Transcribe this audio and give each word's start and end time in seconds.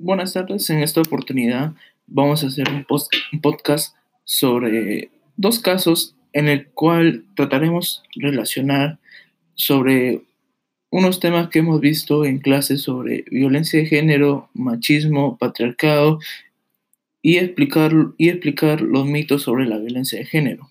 Buenas 0.00 0.32
tardes, 0.32 0.70
en 0.70 0.78
esta 0.78 1.00
oportunidad 1.00 1.74
vamos 2.06 2.44
a 2.44 2.46
hacer 2.46 2.68
un, 2.70 2.86
podcast 3.42 3.96
sobre 4.22 5.10
dos 5.36 5.58
casos 5.58 6.14
en 6.32 6.46
el 6.46 6.68
cual 6.68 7.24
trataremos 7.34 8.04
relacionar 8.14 9.00
sobre 9.56 10.22
unos 10.90 11.18
temas 11.18 11.48
que 11.48 11.58
hemos 11.58 11.80
visto 11.80 12.24
en 12.24 12.38
clases 12.38 12.82
sobre 12.82 13.24
violencia 13.28 13.80
de 13.80 13.86
género, 13.86 14.48
machismo, 14.54 15.36
patriarcado 15.36 16.20
y 17.20 17.38
explicar, 17.38 17.92
y 18.18 18.28
explicar 18.28 18.80
los 18.82 19.04
mitos 19.04 19.42
sobre 19.42 19.66
la 19.66 19.78
violencia 19.78 20.20
de 20.20 20.26
género. 20.26 20.70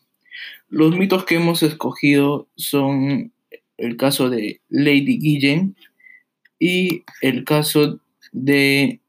Los 0.69 0.95
mitos 0.95 1.25
que 1.25 1.35
hemos 1.35 1.63
escogido 1.63 2.47
son 2.55 3.33
el 3.75 3.97
caso 3.97 4.29
de 4.29 4.61
Lady 4.69 5.19
Guillen 5.19 5.75
y 6.59 7.03
el 7.21 7.43
caso 7.43 7.99
de 8.31 9.01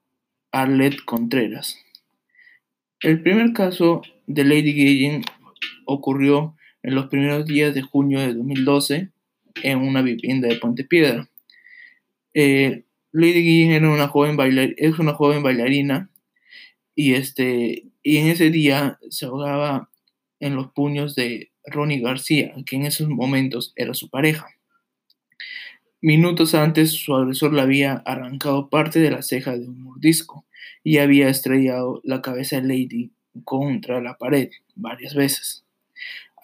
Arlette 0.52 1.04
Contreras. 1.04 1.78
El 3.00 3.22
primer 3.22 3.52
caso 3.52 4.02
de 4.26 4.44
Lady 4.44 4.72
Guillen 4.72 5.22
ocurrió 5.86 6.56
en 6.82 6.94
los 6.94 7.06
primeros 7.06 7.46
días 7.46 7.74
de 7.74 7.82
junio 7.82 8.20
de 8.20 8.34
2012 8.34 9.10
en 9.62 9.78
una 9.78 10.02
vivienda 10.02 10.48
de 10.48 10.56
Pontepiedra. 10.56 11.28
Eh, 12.34 12.84
Lady 13.12 13.42
Guillen 13.42 13.72
era 13.72 13.90
una 13.90 14.08
joven 14.08 14.36
es 14.76 14.98
una 14.98 15.14
joven 15.14 15.42
bailarina 15.42 16.10
y, 16.94 17.14
este, 17.14 17.86
y 18.02 18.16
en 18.18 18.26
ese 18.28 18.50
día 18.50 18.98
se 19.10 19.26
ahogaba 19.26 19.90
en 20.40 20.56
los 20.56 20.72
puños 20.72 21.14
de 21.14 21.50
Ronnie 21.64 22.00
García, 22.00 22.54
que 22.66 22.76
en 22.76 22.86
esos 22.86 23.08
momentos 23.08 23.72
era 23.76 23.94
su 23.94 24.08
pareja. 24.08 24.48
Minutos 26.00 26.54
antes, 26.54 26.92
su 26.92 27.12
agresor 27.12 27.52
le 27.52 27.60
había 27.60 27.94
arrancado 28.06 28.68
parte 28.68 29.00
de 29.00 29.10
la 29.10 29.22
ceja 29.22 29.56
de 29.56 29.66
un 29.66 29.82
mordisco 29.82 30.44
y 30.84 30.98
había 30.98 31.28
estrellado 31.28 32.00
la 32.04 32.22
cabeza 32.22 32.60
de 32.60 32.68
Lady 32.68 33.10
contra 33.42 34.00
la 34.00 34.16
pared 34.16 34.50
varias 34.76 35.14
veces. 35.14 35.64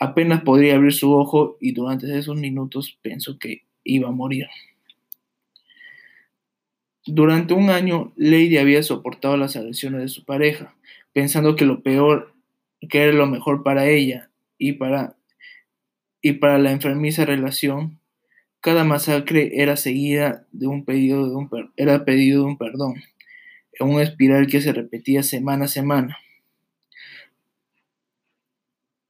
Apenas 0.01 0.43
podría 0.43 0.75
abrir 0.75 0.93
su 0.93 1.13
ojo 1.13 1.57
y 1.61 1.71
durante 1.71 2.19
esos 2.19 2.37
minutos 2.37 2.99
pensó 3.01 3.39
que 3.39 3.63
iba 3.85 4.09
a 4.09 4.13
morir. 4.13 4.49
Durante 7.07 7.55
un 7.55 7.71
año, 7.71 8.13
Lady 8.17 8.59
había 8.59 8.83
soportado 8.83 9.37
las 9.37 9.55
agresiones 9.55 10.01
de 10.01 10.09
su 10.09 10.25
pareja, 10.25 10.75
pensando 11.13 11.55
que 11.55 11.65
lo 11.65 11.81
peor, 11.81 12.35
que 12.89 13.03
era 13.03 13.13
lo 13.13 13.29
mejor 13.29 13.63
para 13.63 13.87
ella 13.87 14.31
y 14.59 14.73
para, 14.73 15.17
y 16.21 16.33
para 16.33 16.59
la 16.59 16.73
enfermiza 16.73 17.25
relación 17.25 18.01
cada 18.65 18.83
masacre 18.83 19.61
era 19.61 19.77
seguida 19.77 20.47
de 20.51 20.67
un 20.67 20.87
pedido 20.87 21.29
de 21.29 21.37
un, 21.37 21.51
era 21.77 22.07
pedido 22.07 22.41
de 22.41 22.47
un 22.47 22.57
perdón, 22.57 22.95
en 23.79 23.89
una 23.91 24.03
espiral 24.03 24.47
que 24.47 24.63
se 24.63 24.73
repetía 24.73 25.23
semana 25.23 25.67
a 25.67 25.69
semana. 25.69 26.17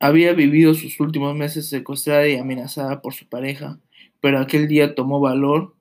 Había 0.00 0.32
vivido 0.32 0.74
sus 0.74 0.98
últimos 0.98 1.36
meses 1.36 1.68
secuestrada 1.68 2.26
y 2.26 2.34
amenazada 2.34 3.00
por 3.00 3.14
su 3.14 3.28
pareja, 3.28 3.78
pero 4.20 4.40
aquel 4.40 4.66
día 4.66 4.96
tomó 4.96 5.20
valor, 5.20 5.76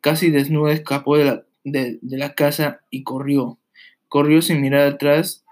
casi 0.00 0.30
desnuda 0.30 0.72
escapó 0.72 1.16
de 1.16 1.24
la, 1.24 1.44
de 1.64 1.98
la 2.02 2.36
casa 2.36 2.82
y 2.90 3.02
corrió. 3.02 3.58
Corrió 4.06 4.40
sin 4.40 4.60
mirar 4.60 4.86
atrás, 4.86 5.44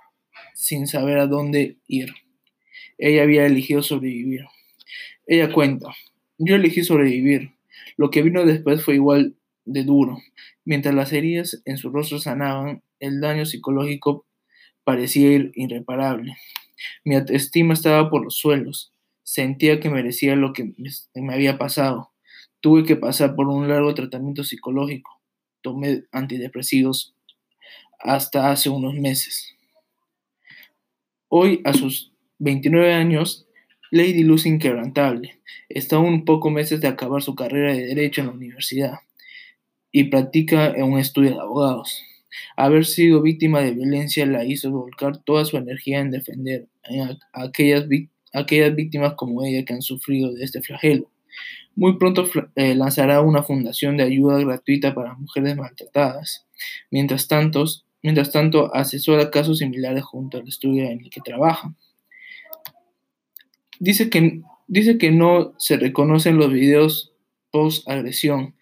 sin 0.54 0.86
saber 0.86 1.18
a 1.18 1.26
dónde 1.26 1.78
ir. 1.88 2.14
Ella 2.98 3.24
había 3.24 3.46
elegido 3.46 3.82
sobrevivir. 3.82 4.44
Ella 5.26 5.52
cuenta, 5.52 5.88
yo 6.38 6.54
elegí 6.54 6.84
sobrevivir. 6.84 7.53
Lo 7.96 8.10
que 8.10 8.22
vino 8.22 8.44
después 8.44 8.82
fue 8.82 8.94
igual 8.94 9.36
de 9.64 9.84
duro. 9.84 10.18
Mientras 10.64 10.94
las 10.94 11.12
heridas 11.12 11.62
en 11.64 11.78
su 11.78 11.90
rostro 11.90 12.18
sanaban, 12.18 12.82
el 13.00 13.20
daño 13.20 13.46
psicológico 13.46 14.26
parecía 14.84 15.30
ir 15.32 15.52
irreparable. 15.54 16.36
Mi 17.04 17.14
autoestima 17.14 17.74
estaba 17.74 18.10
por 18.10 18.24
los 18.24 18.36
suelos. 18.36 18.92
Sentía 19.22 19.80
que 19.80 19.90
merecía 19.90 20.36
lo 20.36 20.52
que 20.52 20.74
me 21.14 21.34
había 21.34 21.58
pasado. 21.58 22.10
Tuve 22.60 22.84
que 22.84 22.96
pasar 22.96 23.34
por 23.34 23.48
un 23.48 23.68
largo 23.68 23.94
tratamiento 23.94 24.44
psicológico. 24.44 25.20
Tomé 25.62 26.04
antidepresivos 26.12 27.14
hasta 27.98 28.50
hace 28.50 28.68
unos 28.68 28.94
meses. 28.94 29.54
Hoy, 31.28 31.60
a 31.64 31.72
sus 31.72 32.12
29 32.38 32.92
años, 32.92 33.46
Lady 33.90 34.22
Luz 34.22 34.46
inquebrantable. 34.46 35.38
Está 35.68 35.98
un 35.98 36.24
poco 36.24 36.50
meses 36.50 36.80
de 36.80 36.88
acabar 36.88 37.22
su 37.22 37.34
carrera 37.34 37.72
de 37.72 37.86
Derecho 37.86 38.20
en 38.20 38.28
la 38.28 38.32
universidad 38.32 38.98
y 39.92 40.04
practica 40.04 40.66
en 40.66 40.84
un 40.84 40.98
estudio 40.98 41.30
de 41.30 41.40
abogados. 41.40 42.02
Haber 42.56 42.84
sido 42.84 43.22
víctima 43.22 43.60
de 43.60 43.72
violencia 43.72 44.26
la 44.26 44.44
hizo 44.44 44.70
volcar 44.70 45.18
toda 45.18 45.44
su 45.44 45.56
energía 45.56 46.00
en 46.00 46.10
defender 46.10 46.66
a 47.32 47.42
aquellas, 47.44 47.86
aquellas 48.32 48.74
víctimas 48.74 49.14
como 49.14 49.44
ella 49.44 49.64
que 49.64 49.74
han 49.74 49.82
sufrido 49.82 50.32
de 50.32 50.44
este 50.44 50.62
flagelo. 50.62 51.10
Muy 51.76 51.98
pronto 51.98 52.28
eh, 52.54 52.74
lanzará 52.74 53.20
una 53.20 53.42
fundación 53.42 53.96
de 53.96 54.04
ayuda 54.04 54.38
gratuita 54.38 54.94
para 54.94 55.14
mujeres 55.14 55.56
maltratadas. 55.56 56.46
Mientras 56.90 57.26
tanto, 57.26 57.64
mientras 58.02 58.30
tanto 58.32 58.74
asesora 58.74 59.30
casos 59.30 59.58
similares 59.58 60.04
junto 60.04 60.38
al 60.38 60.48
estudio 60.48 60.84
en 60.84 61.00
el 61.00 61.10
que 61.10 61.20
trabaja. 61.20 61.74
Dice 63.80 64.10
que, 64.10 64.42
dice 64.66 64.98
que 64.98 65.10
no 65.10 65.54
se 65.58 65.76
reconocen 65.76 66.36
los 66.36 66.52
videos 66.52 67.12
post-agresión. 67.50 68.54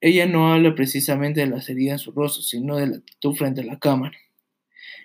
Ella 0.00 0.26
no 0.26 0.52
habla 0.52 0.74
precisamente 0.74 1.40
de 1.40 1.46
las 1.46 1.68
heridas 1.68 2.00
en 2.00 2.04
su 2.04 2.12
rostro, 2.12 2.42
sino 2.42 2.76
de 2.76 2.86
la 2.86 2.96
actitud 2.96 3.34
frente 3.34 3.62
a 3.62 3.64
la 3.64 3.78
cámara. 3.78 4.16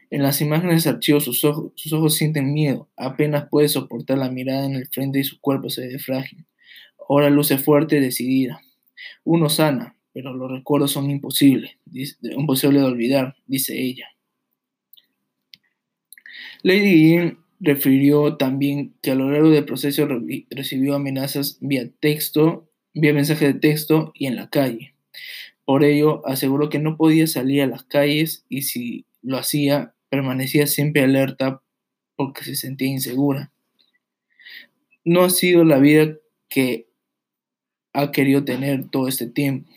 En 0.10 0.24
las 0.24 0.42
imágenes 0.42 0.84
de 0.84 0.90
archivo 0.90 1.22
sus 1.22 1.46
ojos, 1.46 1.72
sus 1.76 1.94
ojos 1.94 2.16
sienten 2.16 2.52
miedo, 2.52 2.90
apenas 2.98 3.48
puede 3.50 3.70
soportar 3.70 4.18
la 4.18 4.30
mirada 4.30 4.66
en 4.66 4.76
el 4.76 4.88
frente 4.88 5.20
y 5.20 5.24
su 5.24 5.40
cuerpo 5.40 5.70
se 5.70 5.88
ve 5.88 6.00
frágil. 6.00 6.46
Ahora 7.08 7.30
luce 7.30 7.58
fuerte 7.58 7.98
y 7.98 8.02
decidida. 8.02 8.62
Uno 9.24 9.48
sana, 9.50 9.96
pero 10.14 10.34
los 10.34 10.52
recuerdos 10.52 10.92
son 10.92 11.10
imposibles, 11.10 11.78
imposibles 12.22 12.82
de 12.82 12.88
olvidar, 12.88 13.36
dice 13.48 13.82
ella. 13.82 14.08
Lady 16.64 17.38
refirió 17.62 18.38
también 18.38 18.96
que 19.02 19.12
a 19.12 19.16
lo 19.16 19.30
largo 19.30 19.52
del 19.52 19.66
proceso 19.66 20.08
recibió 20.50 20.96
amenazas 20.96 21.58
vía 21.62 21.88
texto, 22.00 22.68
vía 22.94 23.14
mensaje 23.14 23.46
de 23.46 23.60
texto 23.60 24.12
y 24.16 24.26
en 24.26 24.36
la 24.36 24.50
calle. 24.50 24.96
Por 25.64 25.84
ello, 25.84 26.28
aseguró 26.28 26.70
que 26.70 26.80
no 26.80 26.98
podía 26.98 27.28
salir 27.28 27.62
a 27.62 27.68
las 27.68 27.84
calles 27.84 28.46
y 28.50 28.64
si 28.64 29.06
lo 29.22 29.38
hacía, 29.38 29.94
permanecía 30.10 30.66
siempre 30.68 31.04
alerta 31.04 31.62
porque 32.16 32.44
se 32.44 32.56
sentía 32.56 32.90
insegura. 32.90 33.52
No 35.06 35.24
ha 35.24 35.30
sido 35.30 35.64
la 35.64 35.78
vida 35.78 36.18
que 36.50 36.88
ha 37.94 38.12
querido 38.12 38.44
tener 38.44 38.90
todo 38.90 39.08
este 39.08 39.28
tiempo. 39.28 39.70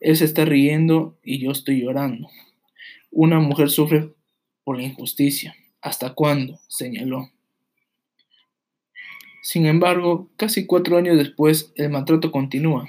Él 0.00 0.16
se 0.16 0.24
está 0.24 0.44
riendo 0.44 1.18
y 1.22 1.38
yo 1.38 1.52
estoy 1.52 1.82
llorando. 1.82 2.28
Una 3.10 3.38
mujer 3.38 3.70
sufre 3.70 4.12
por 4.64 4.76
la 4.76 4.82
injusticia. 4.82 5.54
¿Hasta 5.84 6.14
cuándo? 6.14 6.58
señaló. 6.66 7.30
Sin 9.42 9.66
embargo, 9.66 10.30
casi 10.38 10.64
cuatro 10.64 10.96
años 10.96 11.18
después, 11.18 11.74
el 11.76 11.90
maltrato 11.90 12.32
continúa. 12.32 12.88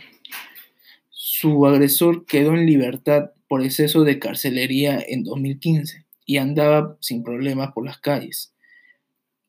Su 1.10 1.66
agresor 1.66 2.26
quedó 2.26 2.54
en 2.54 2.66
libertad 2.66 3.32
por 3.50 3.62
exceso 3.62 4.06
de 4.06 4.18
carcelería 4.18 5.04
en 5.06 5.26
2015 5.26 6.06
y 6.26 6.38
andaba 6.38 6.96
sin 7.02 7.22
problemas 7.22 7.74
por 7.74 7.84
las 7.84 7.98
calles. 7.98 8.54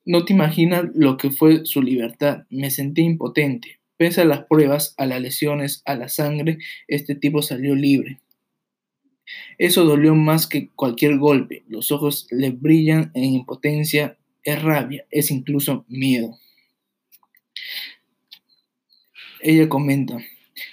No 0.05 0.25
te 0.25 0.33
imaginas 0.33 0.87
lo 0.95 1.17
que 1.17 1.31
fue 1.31 1.65
su 1.67 1.83
libertad. 1.83 2.47
Me 2.51 2.73
sentí 2.73 3.03
impotente. 3.03 3.79
Pese 3.97 4.23
a 4.23 4.25
las 4.25 4.45
pruebas, 4.47 4.93
a 4.99 5.07
las 5.07 5.21
lesiones, 5.21 5.83
a 5.85 5.95
la 5.95 6.09
sangre, 6.09 6.59
este 6.89 7.15
tipo 7.15 7.43
salió 7.43 7.77
libre. 7.77 8.19
Eso 9.59 9.85
dolió 9.85 10.15
más 10.15 10.47
que 10.47 10.71
cualquier 10.71 11.19
golpe. 11.19 11.65
Los 11.69 11.91
ojos 11.91 12.27
le 12.31 12.51
brillan 12.51 13.11
en 13.15 13.25
impotencia, 13.25 14.17
es 14.43 14.63
rabia, 14.63 15.07
es 15.11 15.31
incluso 15.31 15.85
miedo. 15.89 16.39
Ella 19.41 19.69
comenta, 19.69 20.19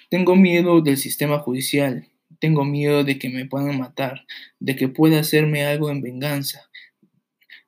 tengo 0.09 0.35
miedo 0.35 0.81
del 0.81 0.97
sistema 0.97 1.39
judicial, 1.39 2.07
tengo 2.39 2.65
miedo 2.65 3.03
de 3.03 3.19
que 3.19 3.29
me 3.29 3.45
puedan 3.45 3.77
matar, 3.77 4.25
de 4.59 4.75
que 4.75 4.87
pueda 4.87 5.19
hacerme 5.19 5.65
algo 5.65 5.89
en 5.89 6.01
venganza, 6.01 6.69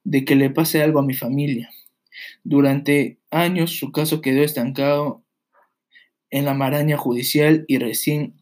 de 0.04 0.26
que 0.26 0.36
le 0.36 0.50
pase 0.50 0.82
algo 0.82 1.00
a 1.00 1.06
mi 1.06 1.14
familia. 1.14 1.70
Durante 2.44 3.18
años 3.32 3.72
su 3.72 3.92
caso 3.92 4.22
quedó 4.22 4.44
estancado 4.44 5.24
en 6.30 6.46
la 6.46 6.54
maraña 6.54 6.98
judicial 6.98 7.66
y 7.68 7.78
recién 7.78 8.34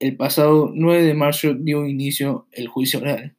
el 0.00 0.16
pasado 0.16 0.72
9 0.74 1.02
de 1.02 1.14
marzo 1.14 1.54
dio 1.54 1.86
inicio 1.86 2.46
el 2.52 2.68
juicio 2.68 3.00
oral. 3.00 3.36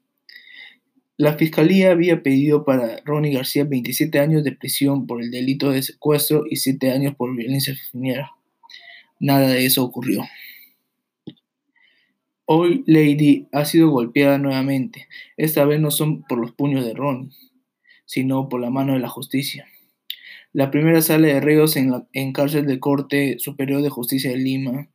La 1.17 1.33
fiscalía 1.33 1.91
había 1.91 2.23
pedido 2.23 2.63
para 2.65 3.01
Ronnie 3.03 3.33
García 3.33 3.63
27 3.63 4.19
años 4.19 4.43
de 4.43 4.53
prisión 4.53 5.07
por 5.07 5.21
el 5.21 5.31
delito 5.31 5.71
de 5.71 5.81
secuestro 5.81 6.45
y 6.49 6.57
7 6.57 6.91
años 6.91 7.15
por 7.15 7.35
violencia 7.35 7.75
familiar. 7.91 8.27
Nada 9.19 9.49
de 9.49 9.65
eso 9.65 9.83
ocurrió. 9.83 10.23
Hoy 12.45 12.83
Lady 12.85 13.47
ha 13.51 13.65
sido 13.65 13.89
golpeada 13.89 14.37
nuevamente. 14.37 15.07
Esta 15.37 15.65
vez 15.65 15.79
no 15.79 15.89
son 15.89 16.23
por 16.23 16.37
los 16.37 16.51
puños 16.51 16.85
de 16.85 16.93
Ronnie, 16.93 17.31
sino 18.05 18.49
por 18.49 18.61
la 18.61 18.69
mano 18.69 18.93
de 18.93 18.99
la 18.99 19.09
justicia. 19.09 19.67
La 20.53 20.69
primera 20.69 21.01
sala 21.01 21.27
de 21.27 21.39
reos 21.39 21.75
en 21.75 21.91
la 21.91 22.07
en 22.13 22.33
cárcel 22.33 22.67
de 22.67 22.79
Corte 22.79 23.39
Superior 23.39 23.81
de 23.81 23.89
Justicia 23.89 24.31
de 24.31 24.37
Lima 24.37 24.89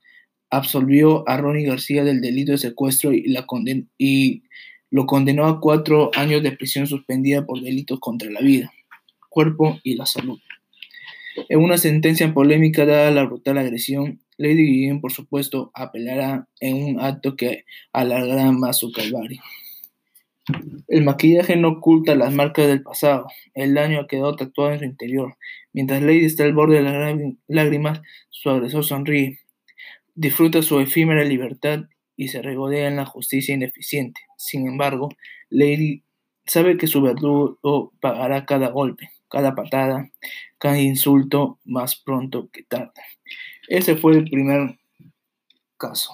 absolvió 0.51 1.29
a 1.29 1.37
Ronnie 1.37 1.67
García 1.67 2.05
del 2.05 2.21
delito 2.21 2.53
de 2.53 2.59
secuestro 2.59 3.13
y, 3.13 4.43
lo 4.89 5.07
condenó 5.07 5.47
a 5.47 5.61
cuatro 5.61 6.11
años 6.15 6.43
de 6.43 6.53
prisión 6.53 6.87
suspendida 6.87 7.45
por 7.45 7.61
delitos 7.61 7.99
contra 7.99 8.31
la 8.31 8.41
vida, 8.41 8.73
cuerpo 9.29 9.79
y 9.83 9.97
la 9.97 10.07
salud. 10.07 10.39
En 11.49 11.59
una 11.59 11.77
sentencia 11.77 12.33
polémica 12.33 12.87
dada 12.87 13.11
la 13.11 13.25
brutal 13.25 13.59
agresión, 13.59 14.21
Lady 14.39 14.65
Guillén, 14.65 15.01
por 15.01 15.13
supuesto, 15.13 15.71
apelará 15.75 16.49
en 16.61 16.83
un 16.83 17.01
acto 17.01 17.37
que 17.37 17.65
alargará 17.93 18.53
más 18.53 18.79
su 18.79 18.93
calvario. 18.93 19.43
El 20.87 21.03
maquillaje 21.03 21.57
no 21.57 21.69
oculta 21.69 22.15
las 22.15 22.33
marcas 22.33 22.69
del 22.69 22.83
pasado. 22.83 23.27
El 23.55 23.75
daño 23.75 24.01
ha 24.01 24.07
quedado 24.07 24.37
tatuado 24.37 24.73
en 24.73 24.79
su 24.79 24.85
interior. 24.85 25.37
Mientras 25.73 26.03
Lady 26.03 26.25
está 26.25 26.45
al 26.45 26.55
borde 26.55 26.77
de 26.77 26.83
las 26.83 27.17
lágrimas, 27.49 28.01
su 28.31 28.51
agresor 28.51 28.85
sonríe, 28.85 29.41
disfruta 30.17 30.63
su 30.63 30.81
efímera 30.81 31.23
libertad 31.23 31.85
y 32.17 32.29
se 32.29 32.43
regodea 32.43 32.89
en 32.89 32.97
la 32.97 33.05
justicia 33.05 33.55
ineficiente. 33.55 34.21
Sin 34.37 34.67
embargo, 34.67 35.11
Lady 35.51 36.03
sabe 36.47 36.77
que 36.77 36.87
su 36.87 37.03
verdugo 37.03 37.93
pagará 38.01 38.47
cada 38.47 38.71
golpe, 38.71 39.11
cada 39.29 39.55
patada, 39.55 40.11
cada 40.59 40.81
insulto 40.81 41.61
más 41.65 41.97
pronto 41.97 42.49
que 42.51 42.63
tarde. 42.63 42.93
Ese 43.69 43.97
fue 43.97 44.17
el 44.17 44.25
primer 44.25 44.79
caso. 45.77 46.13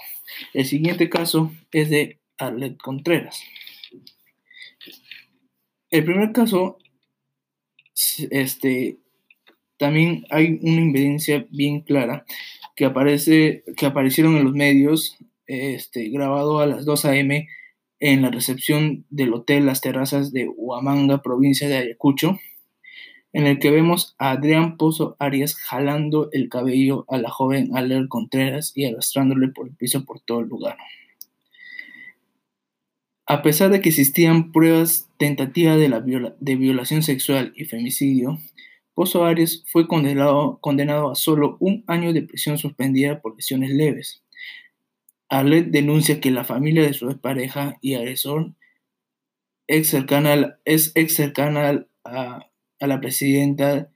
El 0.52 0.66
siguiente 0.66 1.08
caso 1.08 1.52
es 1.70 1.88
de 1.88 2.18
Arlet 2.38 2.76
Contreras. 2.78 3.40
El 5.90 6.04
primer 6.04 6.32
caso, 6.32 6.78
este, 8.30 8.98
también 9.76 10.24
hay 10.30 10.58
una 10.62 10.80
evidencia 10.80 11.46
bien 11.50 11.82
clara 11.82 12.24
que 12.76 12.84
aparece, 12.84 13.64
que 13.76 13.86
aparecieron 13.86 14.36
en 14.36 14.44
los 14.44 14.54
medios, 14.54 15.16
este, 15.46 16.08
grabado 16.08 16.60
a 16.60 16.66
las 16.66 16.84
2 16.84 17.04
a.m. 17.04 17.48
en 18.00 18.22
la 18.22 18.30
recepción 18.30 19.04
del 19.10 19.34
hotel 19.34 19.66
Las 19.66 19.80
Terrazas 19.80 20.32
de 20.32 20.48
Huamanga, 20.48 21.22
provincia 21.22 21.68
de 21.68 21.76
Ayacucho, 21.76 22.38
en 23.32 23.46
el 23.46 23.58
que 23.58 23.70
vemos 23.70 24.14
a 24.18 24.32
Adrián 24.32 24.76
Pozo 24.76 25.16
Arias 25.18 25.54
jalando 25.54 26.28
el 26.32 26.48
cabello 26.48 27.04
a 27.08 27.18
la 27.18 27.30
joven 27.30 27.76
Aler 27.76 28.08
Contreras 28.08 28.72
y 28.74 28.84
arrastrándole 28.84 29.48
por 29.48 29.68
el 29.68 29.74
piso 29.74 30.04
por 30.04 30.20
todo 30.20 30.40
el 30.40 30.48
lugar. 30.48 30.76
A 33.26 33.40
pesar 33.40 33.70
de 33.70 33.80
que 33.80 33.88
existían 33.88 34.52
pruebas 34.52 35.08
tentativas 35.16 35.78
de, 35.78 35.88
la 35.88 36.00
de 36.00 36.56
violación 36.56 37.02
sexual 37.02 37.52
y 37.56 37.64
femicidio, 37.64 38.38
Pozo 38.94 39.24
Arias 39.24 39.64
fue 39.66 39.88
condenado, 39.88 40.58
condenado 40.60 41.10
a 41.10 41.14
solo 41.14 41.56
un 41.60 41.84
año 41.86 42.12
de 42.12 42.22
prisión 42.22 42.58
suspendida 42.58 43.20
por 43.20 43.36
lesiones 43.36 43.70
leves. 43.70 44.22
Arlet 45.28 45.68
denuncia 45.68 46.20
que 46.20 46.30
la 46.30 46.44
familia 46.44 46.82
de 46.82 46.92
su 46.92 47.18
pareja 47.18 47.78
y 47.80 47.94
agresor 47.94 48.54
ex 49.66 49.88
cercana, 49.88 50.58
es 50.64 50.92
ex 50.94 51.14
cercana 51.14 51.86
a 52.04 52.46
a 52.82 52.88
la 52.88 53.00
presidenta 53.00 53.88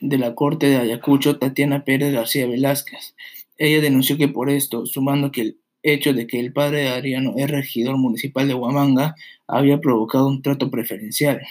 de 0.00 0.18
la 0.18 0.34
Corte 0.34 0.68
de 0.68 0.76
Ayacucho, 0.76 1.38
Tatiana 1.38 1.84
Pérez 1.84 2.12
García 2.12 2.46
Velázquez. 2.46 3.16
Ella 3.58 3.80
denunció 3.80 4.16
que 4.16 4.28
por 4.28 4.48
esto, 4.48 4.86
sumando 4.86 5.32
que 5.32 5.40
el 5.40 5.60
hecho 5.82 6.12
de 6.14 6.26
que 6.26 6.38
el 6.38 6.52
padre 6.52 6.82
de 6.82 6.88
Adriano 6.88 7.34
es 7.36 7.50
regidor 7.50 7.98
municipal 7.98 8.46
de 8.46 8.54
Huamanga, 8.54 9.16
había 9.48 9.80
provocado 9.80 10.28
un 10.28 10.40
trato 10.40 10.70
preferencial. 10.70 11.42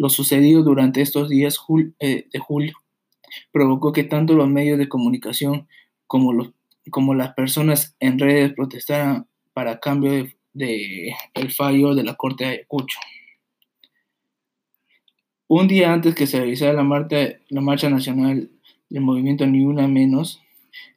Lo 0.00 0.08
sucedido 0.08 0.62
durante 0.62 1.02
estos 1.02 1.28
días 1.28 1.58
eh, 1.98 2.26
de 2.32 2.38
julio 2.38 2.72
provocó 3.52 3.92
que 3.92 4.02
tanto 4.02 4.32
los 4.32 4.48
medios 4.48 4.78
de 4.78 4.88
comunicación 4.88 5.68
como, 6.06 6.32
las 7.14 7.34
personas 7.34 7.96
en 8.00 8.18
redes 8.18 8.54
protestaran 8.54 9.26
para 9.52 9.78
cambio 9.78 10.12
de, 10.12 10.36
de 10.54 11.14
el 11.34 11.52
fallo 11.52 11.94
de 11.94 12.02
la 12.02 12.14
Corte 12.14 12.44
de 12.44 12.50
Ayacucho. 12.50 12.98
Un 15.48 15.68
día 15.68 15.92
antes 15.92 16.14
que 16.14 16.26
se 16.26 16.38
realizara 16.38 16.72
la 16.72 16.82
marcha, 16.82 17.90
nacional 17.90 18.50
del 18.88 19.02
movimiento 19.02 19.46
Ni 19.46 19.64
Una 19.64 19.86
Menos, 19.86 20.40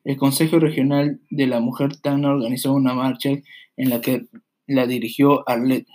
el 0.06 0.15
Consejo 0.15 0.59
Regional 0.59 1.19
de 1.29 1.47
la 1.47 1.59
Mujer 1.59 1.97
Tana 1.97 2.31
organizó 2.31 2.71
una 2.71 2.94
marcha 2.94 3.31
en 3.75 3.89
la 3.89 3.99
que 3.99 4.27
la 4.65 4.88
dirigió 4.88 5.44
Arlet. 5.49 5.85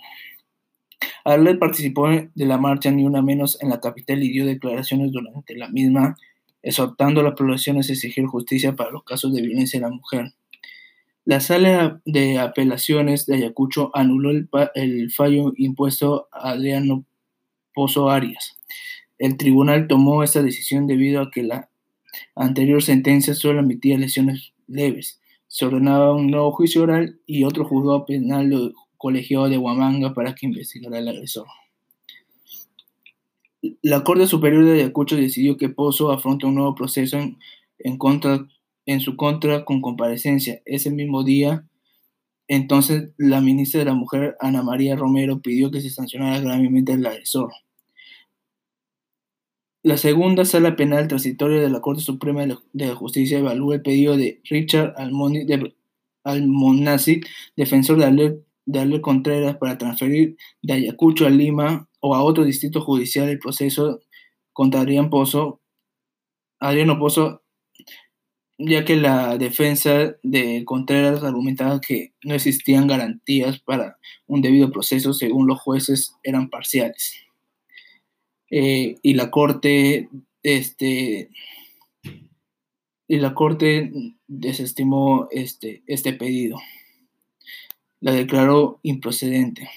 Arlet 1.23 1.59
participó 1.59 2.09
de 2.09 2.45
la 2.45 2.57
marcha 2.57 2.91
Ni 2.91 3.03
Una 3.05 3.21
Menos 3.21 3.61
en 3.61 3.69
la 3.69 3.79
capital 3.79 4.23
y 4.23 4.31
dio 4.31 4.45
declaraciones 4.45 5.11
durante 5.11 5.55
la 5.55 5.69
misma, 5.69 6.15
exhortando 6.61 7.21
a 7.21 7.23
las 7.23 7.33
poblaciones 7.33 7.89
a 7.89 7.93
exigir 7.93 8.25
justicia 8.25 8.75
para 8.75 8.91
los 8.91 9.03
casos 9.03 9.33
de 9.33 9.41
violencia 9.41 9.79
de 9.79 9.85
la 9.85 9.95
mujer. 9.95 10.33
La 11.25 11.39
sala 11.39 12.01
de 12.05 12.39
apelaciones 12.39 13.25
de 13.25 13.35
Ayacucho 13.35 13.91
anuló 13.93 14.31
el, 14.31 14.49
el 14.73 15.11
fallo 15.11 15.53
impuesto 15.57 16.27
a 16.31 16.51
Adriano 16.51 17.05
Pozo 17.73 18.09
Arias. 18.09 18.57
El 19.17 19.37
tribunal 19.37 19.87
tomó 19.87 20.23
esta 20.23 20.41
decisión 20.41 20.87
debido 20.87 21.21
a 21.21 21.29
que 21.29 21.43
la 21.43 21.69
anterior 22.35 22.81
sentencia 22.81 23.35
solo 23.35 23.59
emitía 23.59 23.97
lesiones 23.97 24.53
leves. 24.67 25.21
Se 25.47 25.65
ordenaba 25.65 26.15
un 26.15 26.31
nuevo 26.31 26.51
juicio 26.51 26.83
oral 26.83 27.19
y 27.25 27.43
otro 27.43 27.65
juzgado 27.65 28.05
penal 28.05 28.73
colegiado 28.99 29.49
de 29.49 29.57
Huamanga 29.57 30.13
para 30.13 30.35
que 30.35 30.45
investigara 30.45 30.99
al 30.99 31.07
agresor. 31.07 31.47
La 33.81 34.03
Corte 34.03 34.27
Superior 34.27 34.65
de 34.65 34.73
Ayacucho 34.73 35.15
decidió 35.15 35.57
que 35.57 35.69
Pozo 35.69 36.11
afronta 36.11 36.47
un 36.47 36.55
nuevo 36.55 36.75
proceso 36.75 37.17
en, 37.79 38.99
su 38.99 39.15
contra 39.15 39.65
con 39.65 39.81
comparecencia. 39.81 40.61
Ese 40.65 40.91
mismo 40.91 41.23
día, 41.23 41.65
entonces, 42.47 43.09
la 43.17 43.41
ministra 43.41 43.79
de 43.79 43.85
la 43.85 43.93
Mujer, 43.93 44.35
Ana 44.39 44.63
María 44.63 44.95
Romero, 44.95 45.41
pidió 45.41 45.71
que 45.71 45.81
se 45.81 45.89
sancionara 45.89 46.39
gravemente 46.39 46.93
al 46.93 47.05
agresor. 47.05 47.51
La 49.81 49.95
segunda 49.95 50.43
sala 50.43 50.75
penal 50.75 51.07
transitoria 51.07 51.61
de 51.61 51.69
la 51.69 51.79
Corte 51.79 52.01
Suprema 52.01 52.45
de 52.73 52.89
Justicia 52.95 53.39
evalúa 53.39 53.75
el 53.75 53.81
pedido 53.81 54.17
de 54.17 54.41
Richard 54.43 54.93
Almonacid, 56.23 57.23
defensor 57.55 57.97
de 57.97 58.05
Ale, 58.77 59.01
Contreras, 59.01 59.57
para 59.57 59.77
transferir 59.77 60.37
de 60.61 60.73
Ayacucho 60.73 61.25
a 61.25 61.29
Lima 61.29 61.87
o 61.99 62.15
a 62.15 62.23
otro 62.23 62.43
distrito 62.43 62.81
judicial 62.81 63.29
el 63.29 63.39
proceso 63.39 64.01
contra 64.53 64.81
Adrián 64.81 65.09
Pozo, 65.09 65.61
Adriano 66.59 66.99
Pozo 66.99 67.41
ya 68.59 68.83
que 68.83 68.97
la 68.97 69.37
defensa 69.37 70.17
de 70.21 70.63
Contreras 70.65 71.23
argumentaba 71.23 71.79
que 71.79 72.13
no 72.23 72.35
existían 72.35 72.87
garantías 72.87 73.59
para 73.59 73.97
un 74.27 74.41
debido 74.41 74.69
proceso 74.69 75.13
según 75.13 75.47
los 75.47 75.61
jueces 75.61 76.13
eran 76.23 76.49
parciales. 76.49 77.15
Eh, 78.51 78.95
y 79.01 79.13
la 79.13 79.31
corte, 79.31 80.09
este, 80.43 81.29
y 83.07 83.17
la 83.17 83.33
corte 83.33 83.93
desestimó 84.27 85.29
este, 85.31 85.81
este 85.87 86.11
pedido. 86.13 86.57
La 88.01 88.13
declaró 88.13 88.79
improcedente. 88.83 89.69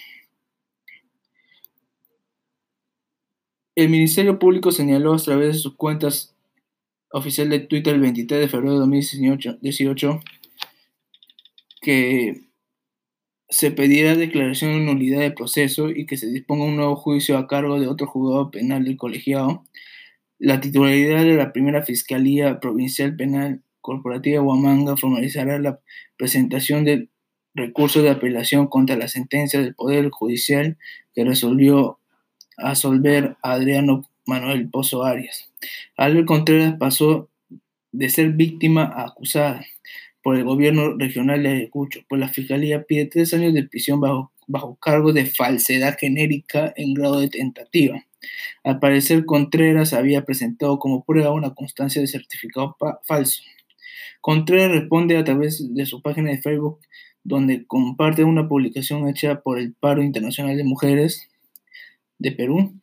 El 3.75 3.88
Ministerio 3.88 4.38
Público 4.38 4.71
señaló 4.71 5.14
a 5.14 5.19
través 5.19 5.55
de 5.55 5.59
sus 5.59 5.76
cuentas 5.76 6.35
oficial 7.11 7.49
de 7.49 7.61
Twitter 7.61 7.95
el 7.95 8.00
23 8.00 8.41
de 8.41 8.49
febrero 8.49 8.75
de 8.75 8.81
2018 8.81 10.21
que 11.83 12.43
se 13.49 13.71
pedirá 13.71 14.14
declaración 14.14 14.73
de 14.73 14.81
nulidad 14.81 15.21
del 15.21 15.35
proceso 15.35 15.91
y 15.91 16.07
que 16.07 16.17
se 16.17 16.29
disponga 16.29 16.64
un 16.64 16.76
nuevo 16.76 16.97
juicio 16.97 17.37
a 17.37 17.47
cargo 17.47 17.79
de 17.79 17.88
otro 17.88 18.07
juzgado 18.07 18.50
penal 18.50 18.85
del 18.85 18.97
colegiado. 18.97 19.64
La 20.38 20.61
titularidad 20.61 21.23
de 21.25 21.35
la 21.35 21.52
primera 21.52 21.83
Fiscalía 21.83 22.61
Provincial 22.61 23.14
Penal 23.17 23.62
Corporativa 23.81 24.35
de 24.35 24.41
Huamanga 24.41 24.97
formalizará 24.97 25.59
la 25.59 25.81
presentación 26.17 26.85
del 26.85 27.11
recurso 27.54 28.02
de 28.02 28.11
apelación 28.11 28.66
contra 28.66 28.97
la 28.97 29.09
sentencia 29.09 29.61
del 29.61 29.75
Poder 29.75 30.11
Judicial 30.11 30.76
que 31.14 31.25
resolvió 31.25 31.99
absolver 32.56 33.37
a 33.42 33.52
Adriano 33.52 34.09
Manuel 34.26 34.68
Pozo 34.68 35.04
Arias. 35.04 35.50
Albert 35.97 36.26
Contreras 36.26 36.75
pasó 36.78 37.28
de 37.92 38.09
ser 38.09 38.30
víctima 38.32 38.85
a 38.85 39.09
acusada 39.09 39.64
por 40.23 40.37
el 40.37 40.44
gobierno 40.44 40.97
regional 40.97 41.42
de 41.42 41.49
Ayacucho, 41.50 42.00
pues 42.09 42.21
la 42.21 42.28
fiscalía 42.28 42.85
pide 42.85 43.06
tres 43.06 43.35
años 43.35 43.54
de 43.54 43.64
prisión 43.64 44.00
bajo, 44.00 44.32
bajo 44.47 44.76
cargo 44.76 45.12
de 45.12 45.26
falsedad 45.26 45.97
genérica 45.99 46.73
en 46.76 46.94
grado 46.94 47.21
de 47.21 47.28
tentativa. 47.28 48.04
Al 48.62 48.78
parecer, 48.78 49.25
Contreras 49.25 49.92
había 49.92 50.25
presentado 50.25 50.78
como 50.78 51.04
prueba 51.04 51.32
una 51.32 51.54
constancia 51.54 52.00
de 52.00 52.06
certificado 52.06 52.76
falso. 53.02 53.42
Contreras 54.21 54.71
responde 54.71 55.16
a 55.16 55.25
través 55.25 55.75
de 55.75 55.87
su 55.87 56.00
página 56.00 56.30
de 56.30 56.40
Facebook 56.40 56.78
donde 57.25 57.67
comparte 57.67 58.25
una 58.25 58.49
publicación 58.49 59.09
hecha 59.09 59.41
por 59.41 59.59
el 59.59 59.75
Paro 59.75 60.02
Internacional 60.02 60.57
de 60.57 60.64
Mujeres 60.64 61.29
de 62.19 62.33
Perú, 62.33 62.75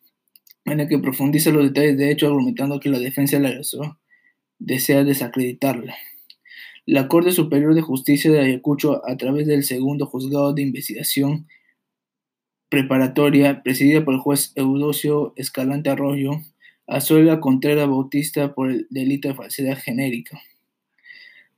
en 0.65 0.77
la 0.77 0.88
que 0.88 1.00
profundiza 1.00 1.51
los 1.51 1.63
detalles 1.63 1.98
de 1.98 2.12
hecho, 2.12 2.27
argumentando 2.27 2.79
que 2.79 2.89
la 2.89 3.00
defensa 3.00 3.38
del 3.38 3.48
agresor 3.48 3.98
desea 4.60 5.03
desacreditarla. 5.03 5.96
La 6.86 7.08
Corte 7.08 7.31
Superior 7.31 7.75
de 7.75 7.81
Justicia 7.81 8.31
de 8.31 8.39
Ayacucho, 8.39 9.08
a 9.08 9.15
través 9.17 9.48
del 9.48 9.63
segundo 9.63 10.05
juzgado 10.05 10.53
de 10.53 10.63
investigación 10.63 11.48
preparatoria, 12.69 13.63
presidida 13.63 14.03
por 14.03 14.13
el 14.13 14.19
juez 14.19 14.53
Eudocio 14.55 15.34
Escalante 15.36 15.89
Arroyo, 15.89 16.31
absuelve 16.88 17.31
a 17.31 17.39
Contreras 17.39 17.88
Bautista 17.88 18.53
por 18.53 18.72
el 18.72 18.88
delito 18.89 19.27
de 19.27 19.36
falsedad 19.36 19.77
genérica. 19.77 20.41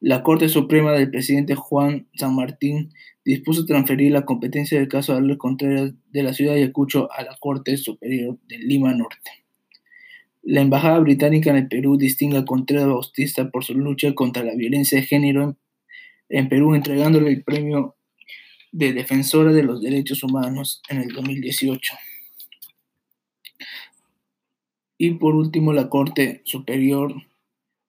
La 0.01 0.23
Corte 0.23 0.49
Suprema 0.49 0.93
del 0.93 1.11
presidente 1.11 1.53
Juan 1.53 2.07
San 2.15 2.35
Martín 2.35 2.91
dispuso 3.23 3.67
transferir 3.67 4.11
la 4.11 4.25
competencia 4.25 4.79
del 4.79 4.87
caso 4.87 5.11
de 5.11 5.19
Arles 5.19 5.37
Contreras 5.37 5.93
de 6.09 6.23
la 6.23 6.33
ciudad 6.33 6.55
de 6.55 6.63
Ayacucho 6.63 7.07
a 7.11 7.21
la 7.21 7.37
Corte 7.39 7.77
Superior 7.77 8.39
de 8.47 8.57
Lima 8.57 8.95
Norte. 8.95 9.29
La 10.41 10.61
Embajada 10.61 10.97
Británica 10.97 11.51
en 11.51 11.57
el 11.57 11.67
Perú 11.67 11.97
distingue 11.97 12.39
a 12.39 12.45
Contreras 12.45 12.87
Bautista 12.87 13.51
por 13.51 13.63
su 13.63 13.75
lucha 13.75 14.15
contra 14.15 14.43
la 14.43 14.55
violencia 14.55 14.99
de 14.99 15.05
género 15.05 15.55
en, 16.29 16.49
Perú, 16.49 16.73
entregándole 16.73 17.29
el 17.29 17.43
premio 17.43 17.95
de 18.71 18.93
Defensora 18.93 19.53
de 19.53 19.61
los 19.61 19.83
Derechos 19.83 20.23
Humanos 20.23 20.81
en 20.89 20.97
el 20.97 21.09
2018. 21.09 21.93
Y 24.97 25.11
por 25.11 25.35
último, 25.35 25.73
la 25.73 25.89
Corte 25.89 26.41
Superior 26.43 27.13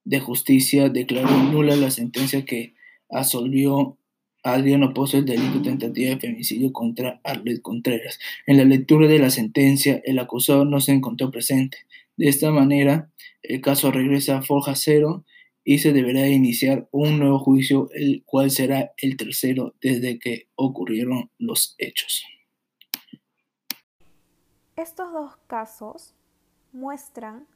de 0.05 0.21
Justicia 0.21 0.89
declaró 0.89 1.31
nula 1.45 1.77
la 1.77 1.91
sentencia 1.91 2.45
que 2.45 2.75
absolvió 3.11 3.99
a 4.43 4.55
Adriano 4.55 4.93
Pozo 4.93 5.19
el 5.19 5.25
delito 5.25 5.59
de 5.59 5.71
tentativa 5.71 6.11
de 6.11 6.21
femicidio 6.21 6.73
contra 6.73 7.21
Arlet 7.23 7.63
Contreras. 7.63 8.19
En 8.47 8.57
la 8.57 8.65
lectura 8.65 9.07
de 9.07 9.19
la 9.19 9.31
sentencia, 9.31 10.03
el 10.05 10.19
acusado 10.19 10.65
no 10.65 10.81
se 10.81 10.93
encontró 10.93 11.31
presente. 11.31 11.79
De 12.17 12.29
esta 12.29 12.51
manera, 12.51 13.11
el 13.43 13.61
caso 13.61 13.91
regresa 13.91 14.39
a 14.39 14.43
Forja 14.43 14.75
Cero 14.75 15.25
y 15.65 15.79
se 15.79 15.93
deberá 15.93 16.29
iniciar 16.29 16.89
un 16.91 17.21
nuevo 17.21 17.39
juicio, 17.39 17.89
el 17.93 18.25
cual 18.27 18.51
será 18.51 18.93
el 18.97 19.17
tercero 19.17 19.75
desde 19.81 20.19
que 20.19 20.49
ocurrieron 20.57 21.31
los 21.39 21.77
hechos. 21.79 22.25
Estos 24.75 25.13
dos 25.13 25.37
casos 25.47 26.15
muestran 26.73 27.47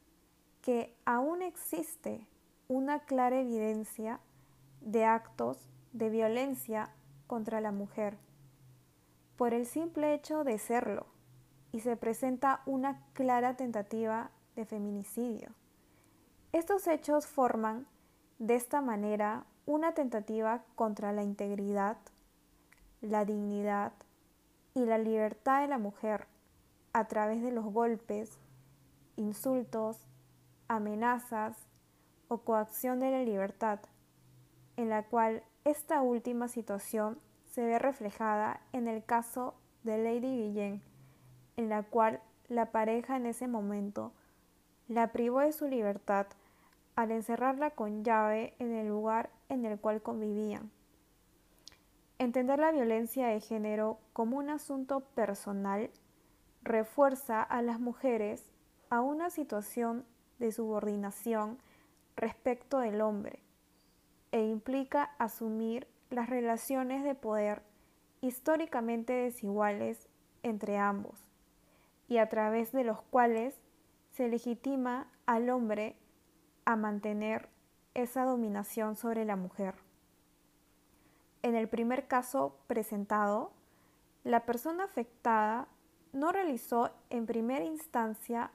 que 0.61 0.93
aún 1.05 1.41
existe 1.41 2.21
una 2.69 2.99
clara 2.99 3.39
evidencia 3.39 4.19
de 4.81 5.05
actos 5.05 5.57
de 5.93 6.09
violencia 6.09 6.89
contra 7.25 7.61
la 7.61 7.71
mujer 7.71 8.17
por 9.37 9.53
el 9.53 9.65
simple 9.65 10.13
hecho 10.13 10.43
de 10.43 10.57
serlo 10.57 11.05
y 11.71 11.79
se 11.79 11.95
presenta 11.95 12.61
una 12.65 13.01
clara 13.13 13.55
tentativa 13.55 14.31
de 14.55 14.65
feminicidio. 14.65 15.49
Estos 16.51 16.87
hechos 16.87 17.25
forman 17.25 17.87
de 18.39 18.55
esta 18.55 18.81
manera 18.81 19.45
una 19.65 19.93
tentativa 19.93 20.63
contra 20.75 21.13
la 21.13 21.23
integridad, 21.23 21.97
la 23.01 23.23
dignidad 23.25 23.93
y 24.73 24.85
la 24.85 24.97
libertad 24.97 25.61
de 25.61 25.67
la 25.67 25.77
mujer 25.77 26.27
a 26.93 27.07
través 27.07 27.41
de 27.41 27.51
los 27.51 27.65
golpes, 27.65 28.37
insultos, 29.15 29.97
amenazas 30.67 31.55
o 32.27 32.39
coacción 32.39 32.99
de 32.99 33.11
la 33.11 33.23
libertad, 33.23 33.79
en 34.75 34.89
la 34.89 35.03
cual 35.03 35.43
esta 35.65 36.01
última 36.01 36.47
situación 36.47 37.19
se 37.51 37.65
ve 37.65 37.79
reflejada 37.79 38.61
en 38.73 38.87
el 38.87 39.03
caso 39.03 39.55
de 39.83 39.97
Lady 39.97 40.43
Guillén, 40.43 40.81
en 41.55 41.69
la 41.69 41.83
cual 41.83 42.21
la 42.47 42.71
pareja 42.71 43.17
en 43.17 43.25
ese 43.25 43.47
momento 43.47 44.11
la 44.87 45.11
privó 45.11 45.41
de 45.41 45.51
su 45.51 45.67
libertad 45.67 46.27
al 46.95 47.11
encerrarla 47.11 47.71
con 47.71 48.03
llave 48.03 48.55
en 48.59 48.73
el 48.73 48.87
lugar 48.87 49.29
en 49.49 49.65
el 49.65 49.79
cual 49.79 50.01
convivían. 50.01 50.71
Entender 52.19 52.59
la 52.59 52.71
violencia 52.71 53.27
de 53.27 53.39
género 53.39 53.99
como 54.13 54.37
un 54.37 54.49
asunto 54.49 55.01
personal 55.01 55.91
refuerza 56.63 57.43
a 57.43 57.61
las 57.61 57.79
mujeres 57.79 58.43
a 58.89 59.01
una 59.01 59.29
situación 59.29 60.05
de 60.39 60.51
subordinación 60.51 61.59
respecto 62.17 62.79
del 62.79 62.99
hombre 63.01 63.39
e 64.31 64.43
implica 64.43 65.11
asumir 65.19 65.87
las 66.09 66.29
relaciones 66.29 67.03
de 67.03 67.15
poder 67.15 67.61
históricamente 68.21 69.13
desiguales 69.13 70.07
entre 70.43 70.77
ambos 70.77 71.29
y 72.07 72.17
a 72.17 72.27
través 72.27 72.71
de 72.71 72.83
los 72.83 73.01
cuales 73.01 73.61
se 74.11 74.27
legitima 74.27 75.07
al 75.25 75.49
hombre 75.49 75.95
a 76.65 76.75
mantener 76.75 77.49
esa 77.93 78.25
dominación 78.25 78.95
sobre 78.95 79.25
la 79.25 79.35
mujer. 79.35 79.75
En 81.43 81.55
el 81.55 81.69
primer 81.69 82.07
caso 82.07 82.57
presentado, 82.67 83.51
la 84.23 84.45
persona 84.45 84.85
afectada 84.85 85.67
no 86.13 86.31
realizó 86.31 86.91
en 87.09 87.25
primera 87.25 87.63
instancia 87.63 88.51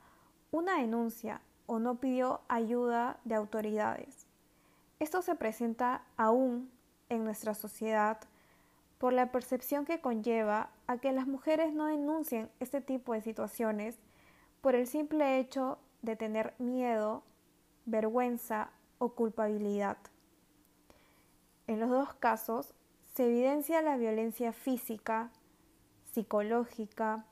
una 0.50 0.78
denuncia 0.78 1.40
o 1.72 1.78
no 1.78 1.94
pidió 1.94 2.42
ayuda 2.48 3.18
de 3.24 3.34
autoridades. 3.34 4.26
Esto 4.98 5.22
se 5.22 5.34
presenta 5.34 6.04
aún 6.18 6.70
en 7.08 7.24
nuestra 7.24 7.54
sociedad 7.54 8.20
por 8.98 9.14
la 9.14 9.32
percepción 9.32 9.86
que 9.86 10.02
conlleva 10.02 10.68
a 10.86 10.98
que 10.98 11.12
las 11.12 11.26
mujeres 11.26 11.72
no 11.72 11.86
denuncien 11.86 12.50
este 12.60 12.82
tipo 12.82 13.14
de 13.14 13.22
situaciones 13.22 13.96
por 14.60 14.74
el 14.74 14.86
simple 14.86 15.38
hecho 15.38 15.78
de 16.02 16.14
tener 16.14 16.52
miedo, 16.58 17.22
vergüenza 17.86 18.68
o 18.98 19.14
culpabilidad. 19.14 19.96
En 21.66 21.80
los 21.80 21.88
dos 21.88 22.12
casos 22.12 22.74
se 23.14 23.24
evidencia 23.24 23.80
la 23.80 23.96
violencia 23.96 24.52
física, 24.52 25.30
psicológica 26.12 27.24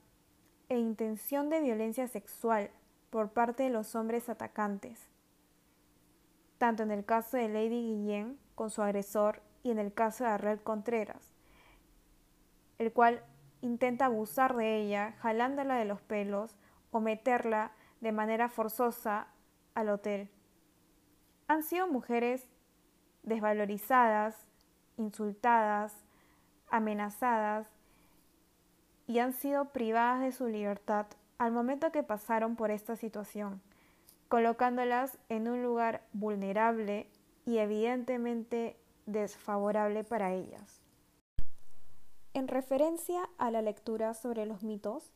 e 0.70 0.78
intención 0.78 1.50
de 1.50 1.60
violencia 1.60 2.08
sexual 2.08 2.70
por 3.10 3.32
parte 3.32 3.64
de 3.64 3.70
los 3.70 3.94
hombres 3.94 4.28
atacantes, 4.28 5.08
tanto 6.58 6.82
en 6.82 6.92
el 6.92 7.04
caso 7.04 7.36
de 7.36 7.48
Lady 7.48 7.82
Guillén 7.82 8.38
con 8.54 8.70
su 8.70 8.82
agresor 8.82 9.42
y 9.62 9.70
en 9.70 9.78
el 9.78 9.92
caso 9.92 10.24
de 10.24 10.30
Arrel 10.30 10.62
Contreras, 10.62 11.34
el 12.78 12.92
cual 12.92 13.22
intenta 13.60 14.06
abusar 14.06 14.56
de 14.56 14.76
ella 14.78 15.14
jalándola 15.18 15.76
de 15.76 15.84
los 15.84 16.00
pelos 16.00 16.56
o 16.92 17.00
meterla 17.00 17.72
de 18.00 18.12
manera 18.12 18.48
forzosa 18.48 19.26
al 19.74 19.90
hotel. 19.90 20.30
Han 21.48 21.62
sido 21.62 21.88
mujeres 21.88 22.48
desvalorizadas, 23.22 24.48
insultadas, 24.96 25.94
amenazadas 26.70 27.68
y 29.06 29.18
han 29.18 29.32
sido 29.32 29.72
privadas 29.72 30.20
de 30.20 30.32
su 30.32 30.46
libertad 30.46 31.06
al 31.40 31.52
momento 31.52 31.90
que 31.90 32.02
pasaron 32.02 32.54
por 32.54 32.70
esta 32.70 32.96
situación, 32.96 33.62
colocándolas 34.28 35.16
en 35.30 35.48
un 35.48 35.62
lugar 35.62 36.06
vulnerable 36.12 37.08
y 37.46 37.56
evidentemente 37.56 38.76
desfavorable 39.06 40.04
para 40.04 40.34
ellas. 40.34 40.82
En 42.34 42.46
referencia 42.46 43.26
a 43.38 43.50
la 43.50 43.62
lectura 43.62 44.12
sobre 44.12 44.44
los 44.44 44.62
mitos, 44.62 45.10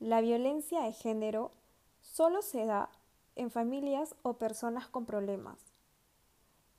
la 0.00 0.20
violencia 0.20 0.82
de 0.82 0.92
género 0.92 1.50
solo 2.02 2.42
se 2.42 2.66
da 2.66 2.90
en 3.34 3.50
familias 3.50 4.16
o 4.20 4.34
personas 4.34 4.86
con 4.86 5.06
problemas. 5.06 5.58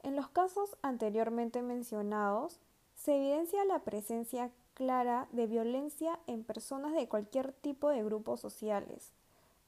En 0.04 0.16
los 0.16 0.30
casos 0.30 0.78
anteriormente 0.84 1.64
mencionados, 1.64 2.60
se 2.94 3.16
evidencia 3.16 3.66
la 3.66 3.80
presencia 3.80 4.52
clara 4.80 5.28
de 5.34 5.46
violencia 5.46 6.18
en 6.26 6.46
personas 6.46 6.94
de 6.94 7.10
cualquier 7.10 7.52
tipo 7.52 7.90
de 7.90 8.02
grupos 8.02 8.40
sociales, 8.40 9.12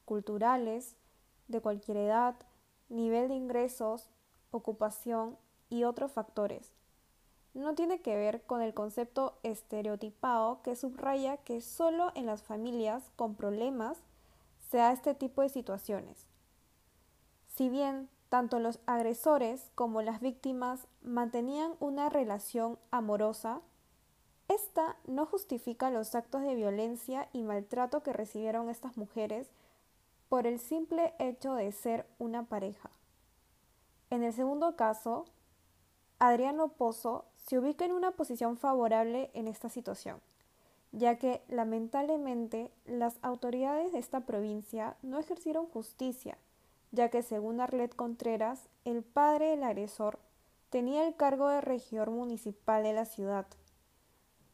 culturales, 0.06 0.96
de 1.48 1.60
cualquier 1.60 1.98
edad, 1.98 2.34
nivel 2.88 3.28
de 3.28 3.34
ingresos, 3.34 4.08
ocupación 4.52 5.36
y 5.68 5.84
otros 5.84 6.12
factores, 6.12 6.72
no 7.52 7.74
tiene 7.74 8.00
que 8.00 8.16
ver 8.16 8.40
con 8.46 8.62
el 8.62 8.72
concepto 8.72 9.36
estereotipado 9.42 10.62
que 10.62 10.76
subraya 10.76 11.36
que 11.36 11.60
solo 11.60 12.10
en 12.14 12.24
las 12.24 12.42
familias 12.42 13.10
con 13.14 13.34
problemas 13.34 13.98
se 14.70 14.78
da 14.78 14.92
este 14.92 15.14
tipo 15.14 15.42
de 15.42 15.50
situaciones. 15.50 16.26
Si 17.48 17.68
bien 17.68 18.08
tanto 18.30 18.60
los 18.60 18.80
agresores 18.86 19.70
como 19.74 20.00
las 20.00 20.22
víctimas 20.22 20.88
mantenían 21.02 21.74
una 21.80 22.08
relación 22.08 22.78
amorosa, 22.90 23.60
esta 24.54 24.96
no 25.06 25.26
justifica 25.26 25.90
los 25.90 26.14
actos 26.14 26.42
de 26.42 26.54
violencia 26.54 27.28
y 27.32 27.42
maltrato 27.42 28.02
que 28.02 28.12
recibieron 28.12 28.68
estas 28.68 28.96
mujeres 28.96 29.48
por 30.28 30.46
el 30.46 30.58
simple 30.58 31.14
hecho 31.18 31.54
de 31.54 31.70
ser 31.72 32.06
una 32.18 32.44
pareja. 32.44 32.90
En 34.10 34.22
el 34.22 34.32
segundo 34.32 34.76
caso, 34.76 35.26
Adriano 36.18 36.68
Pozo 36.68 37.24
se 37.36 37.58
ubica 37.58 37.84
en 37.84 37.92
una 37.92 38.12
posición 38.12 38.56
favorable 38.56 39.30
en 39.34 39.48
esta 39.48 39.68
situación, 39.68 40.20
ya 40.92 41.18
que 41.18 41.42
lamentablemente 41.48 42.70
las 42.84 43.18
autoridades 43.22 43.92
de 43.92 43.98
esta 43.98 44.20
provincia 44.20 44.96
no 45.02 45.18
ejercieron 45.18 45.66
justicia, 45.66 46.38
ya 46.92 47.08
que 47.08 47.22
según 47.22 47.60
Arlet 47.60 47.94
Contreras, 47.96 48.68
el 48.84 49.02
padre 49.02 49.50
del 49.50 49.64
agresor 49.64 50.18
tenía 50.70 51.06
el 51.06 51.16
cargo 51.16 51.48
de 51.48 51.60
regidor 51.60 52.10
municipal 52.10 52.82
de 52.82 52.92
la 52.92 53.04
ciudad, 53.04 53.46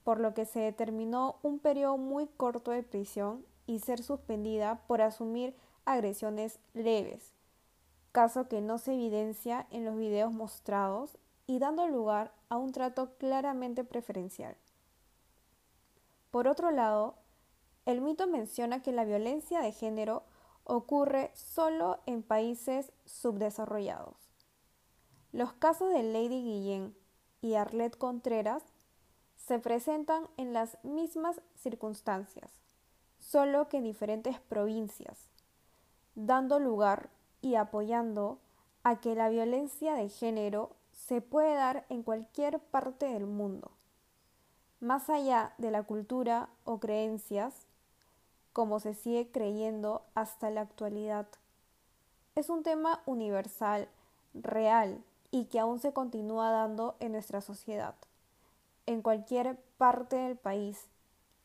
por 0.09 0.21
lo 0.21 0.33
que 0.33 0.47
se 0.47 0.61
determinó 0.61 1.37
un 1.43 1.59
periodo 1.59 1.99
muy 1.99 2.29
corto 2.29 2.71
de 2.71 2.83
prisión 2.83 3.45
y 3.67 3.81
ser 3.81 4.03
suspendida 4.03 4.81
por 4.87 5.03
asumir 5.03 5.55
agresiones 5.85 6.61
leves, 6.73 7.35
caso 8.11 8.49
que 8.49 8.63
no 8.63 8.79
se 8.79 8.95
evidencia 8.95 9.67
en 9.71 9.85
los 9.85 9.99
videos 9.99 10.33
mostrados 10.33 11.19
y 11.47 11.59
dando 11.59 11.87
lugar 11.89 12.33
a 12.49 12.57
un 12.57 12.73
trato 12.73 13.19
claramente 13.19 13.85
preferencial. 13.85 14.57
Por 16.31 16.49
otro 16.49 16.71
lado, 16.71 17.17
el 17.85 18.01
mito 18.01 18.27
menciona 18.27 18.81
que 18.81 18.93
la 18.93 19.05
violencia 19.05 19.61
de 19.61 19.73
género 19.73 20.23
ocurre 20.65 21.33
solo 21.35 22.01
en 22.07 22.23
países 22.23 22.93
subdesarrollados. 23.05 24.17
Los 25.33 25.53
casos 25.53 25.93
de 25.93 26.03
Lady 26.03 26.43
Guillén 26.43 26.97
y 27.43 27.57
Arlette 27.57 27.99
Contreras 27.99 28.63
se 29.49 29.59
presentan 29.59 30.29
en 30.37 30.53
las 30.53 30.77
mismas 30.85 31.41
circunstancias, 31.57 32.51
solo 33.19 33.71
que 33.71 33.79
en 33.79 33.85
diferentes 33.85 34.39
provincias, 34.41 35.31
dando 36.15 36.61
lugar 36.61 37.09
y 37.41 37.55
apoyando 37.55 38.39
a 38.83 39.01
que 39.01 39.15
la 39.15 39.31
violencia 39.31 39.95
de 39.95 40.11
género 40.11 40.77
se 40.93 41.23
puede 41.23 41.55
dar 41.55 41.87
en 41.89 42.03
cualquier 42.03 42.59
parte 42.59 43.07
del 43.07 43.25
mundo, 43.25 43.71
más 44.81 45.09
allá 45.09 45.55
de 45.57 45.71
la 45.71 45.83
cultura 45.83 46.51
o 46.65 46.79
creencias, 46.79 47.55
como 48.53 48.81
se 48.81 48.93
sigue 48.93 49.31
creyendo 49.31 50.03
hasta 50.15 50.51
la 50.51 50.61
actualidad. 50.61 51.27
Es 52.35 52.51
un 52.51 52.63
tema 52.63 53.03
universal, 53.07 53.89
real 54.35 55.03
y 55.31 55.47
que 55.47 55.59
aún 55.59 55.79
se 55.81 55.95
continúa 55.95 56.51
dando 56.51 56.97
en 57.01 57.13
nuestra 57.13 57.41
sociedad, 57.41 57.95
en 58.89 59.03
cualquier 59.03 59.59
parte 59.77 60.17
del 60.17 60.39
país 60.39 60.79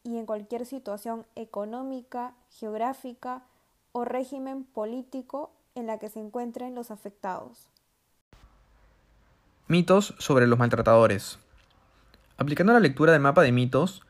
y 0.01 0.17
en 0.17 0.25
cualquier 0.25 0.65
situación 0.65 1.25
económica, 1.35 2.35
geográfica 2.50 3.43
o 3.91 4.05
régimen 4.05 4.63
político 4.63 5.51
en 5.75 5.88
la 5.88 6.00
que 6.00 6.07
se 6.07 6.21
encuentren 6.21 6.73
los 6.73 6.89
afectados. 6.89 7.67
Mitos 9.67 10.15
sobre 10.19 10.47
los 10.47 10.57
maltratadores. 10.57 11.38
Aplicando 12.38 12.71
la 12.71 12.79
lectura 12.79 13.12
del 13.12 13.21
mapa 13.21 13.41
de 13.41 13.51
mitos, 13.51 14.03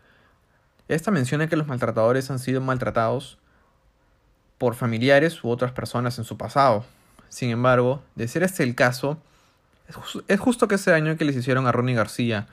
esta 0.88 1.10
menciona 1.10 1.50
que 1.50 1.56
los 1.56 1.66
maltratadores 1.66 2.30
han 2.30 2.38
sido 2.38 2.62
maltratados 2.62 3.40
por 4.60 4.76
familiares 4.76 5.44
u 5.44 5.50
otras 5.50 5.72
personas 5.72 6.20
en 6.20 6.26
su 6.26 6.38
pasado. 6.38 6.86
Sin 7.30 7.50
embargo, 7.50 8.04
de 8.14 8.28
ser 8.28 8.44
este 8.44 8.62
el 8.62 8.76
caso, 8.76 9.18
es, 10.28 10.40
justo 10.40 10.68
que 10.68 10.76
ese 10.76 10.92
daño 10.92 11.18
que 11.18 11.26
les 11.26 11.36
hicieron 11.36 11.66
a 11.66 11.72
Ronnie 11.72 11.96
García 11.96 12.48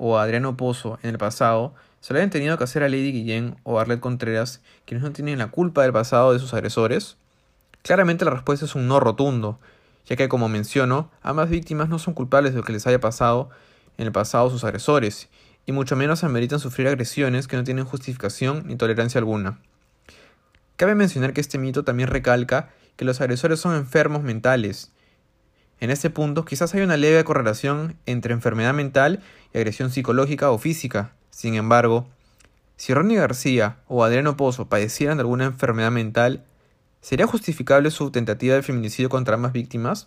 o 0.00 0.18
a 0.18 0.22
Adriano 0.22 0.56
Pozo 0.56 0.98
en 1.02 1.10
el 1.10 1.18
pasado 1.18 1.74
se 2.00 2.12
lo 2.12 2.18
hayan 2.18 2.30
tenido 2.30 2.56
que 2.56 2.64
hacer 2.64 2.82
a 2.82 2.88
Lady 2.88 3.12
Guillén 3.12 3.56
o 3.62 3.78
a 3.78 3.82
Arlette 3.82 4.00
Contreras, 4.00 4.62
quienes 4.86 5.04
no 5.04 5.12
tienen 5.12 5.38
la 5.38 5.48
culpa 5.48 5.82
del 5.82 5.92
pasado 5.92 6.32
de 6.32 6.38
sus 6.38 6.54
agresores. 6.54 7.18
Claramente 7.82 8.24
la 8.24 8.30
respuesta 8.30 8.64
es 8.64 8.74
un 8.74 8.88
no 8.88 8.98
rotundo, 8.98 9.58
ya 10.06 10.16
que 10.16 10.28
como 10.28 10.48
menciono, 10.48 11.10
ambas 11.22 11.50
víctimas 11.50 11.90
no 11.90 11.98
son 11.98 12.14
culpables 12.14 12.52
de 12.52 12.58
lo 12.58 12.64
que 12.64 12.72
les 12.72 12.86
haya 12.86 13.00
pasado 13.00 13.50
en 13.98 14.06
el 14.06 14.12
pasado 14.12 14.48
sus 14.48 14.64
agresores, 14.64 15.28
y 15.66 15.72
mucho 15.72 15.94
menos 15.94 16.24
ameritan 16.24 16.58
sufrir 16.58 16.88
agresiones 16.88 17.46
que 17.46 17.56
no 17.56 17.64
tienen 17.64 17.84
justificación 17.84 18.64
ni 18.66 18.76
tolerancia 18.76 19.18
alguna. 19.18 19.58
Cabe 20.76 20.94
mencionar 20.94 21.34
que 21.34 21.42
este 21.42 21.58
mito 21.58 21.84
también 21.84 22.08
recalca 22.08 22.70
que 22.96 23.04
los 23.04 23.20
agresores 23.20 23.60
son 23.60 23.76
enfermos 23.76 24.22
mentales. 24.22 24.90
En 25.80 25.90
este 25.90 26.10
punto, 26.10 26.44
quizás 26.44 26.74
hay 26.74 26.82
una 26.82 26.96
leve 26.96 27.24
correlación 27.24 27.96
entre 28.06 28.34
enfermedad 28.34 28.74
mental 28.74 29.20
y 29.52 29.58
agresión 29.58 29.90
psicológica 29.90 30.50
o 30.50 30.58
física. 30.58 31.12
Sin 31.30 31.54
embargo, 31.54 32.06
si 32.76 32.94
Ronnie 32.94 33.16
García 33.16 33.78
o 33.88 34.04
Adriano 34.04 34.36
Pozo 34.36 34.68
padecieran 34.68 35.16
de 35.16 35.22
alguna 35.22 35.46
enfermedad 35.46 35.90
mental, 35.90 36.44
¿Sería 37.00 37.26
justificable 37.26 37.90
su 37.90 38.10
tentativa 38.10 38.54
de 38.54 38.62
feminicidio 38.62 39.08
contra 39.08 39.34
ambas 39.34 39.52
víctimas? 39.52 40.06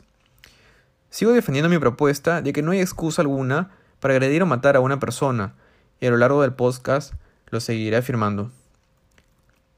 Sigo 1.10 1.32
defendiendo 1.32 1.70
mi 1.70 1.80
propuesta 1.80 2.42
de 2.42 2.54
que 2.54 2.62
no 2.62 2.72
hay 2.72 2.82
excusa 2.82 3.24
alguna 3.24 3.72
para 4.00 4.14
agredir 4.14 4.44
o 4.44 4.46
matar 4.46 4.76
a 4.76 4.80
una 4.80 5.00
persona, 5.00 5.56
y 6.00 6.06
a 6.06 6.12
lo 6.12 6.18
largo 6.18 6.44
del 6.44 6.54
podcast 6.54 7.14
lo 7.50 7.60
seguiré 7.60 7.98
afirmando. 7.98 8.52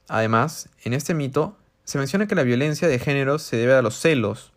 Además, 0.09 0.69
en 0.83 0.93
este 0.93 1.13
mito 1.13 1.57
se 1.85 1.97
menciona 1.97 2.27
que 2.27 2.35
la 2.35 2.43
violencia 2.43 2.87
de 2.89 2.99
género 2.99 3.39
se 3.39 3.55
debe 3.55 3.75
a 3.75 3.81
los 3.81 3.97
celos. 3.97 4.51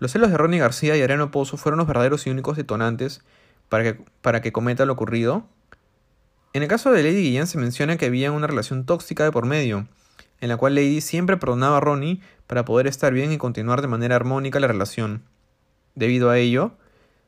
Los 0.00 0.12
celos 0.12 0.30
de 0.30 0.38
Ronnie 0.38 0.58
García 0.58 0.96
y 0.96 1.02
Areno 1.02 1.30
Pozo 1.30 1.58
fueron 1.58 1.76
los 1.76 1.86
verdaderos 1.86 2.26
y 2.26 2.30
únicos 2.30 2.56
detonantes 2.56 3.20
para 3.68 3.84
que, 3.84 4.02
para 4.22 4.40
que 4.40 4.50
cometa 4.50 4.86
lo 4.86 4.94
ocurrido. 4.94 5.46
En 6.54 6.62
el 6.62 6.68
caso 6.68 6.90
de 6.90 7.02
Lady 7.02 7.22
Guillén 7.22 7.46
se 7.46 7.58
menciona 7.58 7.98
que 7.98 8.06
había 8.06 8.32
una 8.32 8.46
relación 8.46 8.86
tóxica 8.86 9.24
de 9.24 9.30
por 9.30 9.44
medio, 9.44 9.86
en 10.40 10.48
la 10.48 10.56
cual 10.56 10.74
Lady 10.74 11.02
siempre 11.02 11.36
perdonaba 11.36 11.76
a 11.76 11.80
Ronnie 11.80 12.22
para 12.46 12.64
poder 12.64 12.86
estar 12.86 13.12
bien 13.12 13.30
y 13.30 13.36
continuar 13.36 13.82
de 13.82 13.88
manera 13.88 14.16
armónica 14.16 14.58
la 14.58 14.68
relación. 14.68 15.22
Debido 15.94 16.30
a 16.30 16.38
ello, 16.38 16.72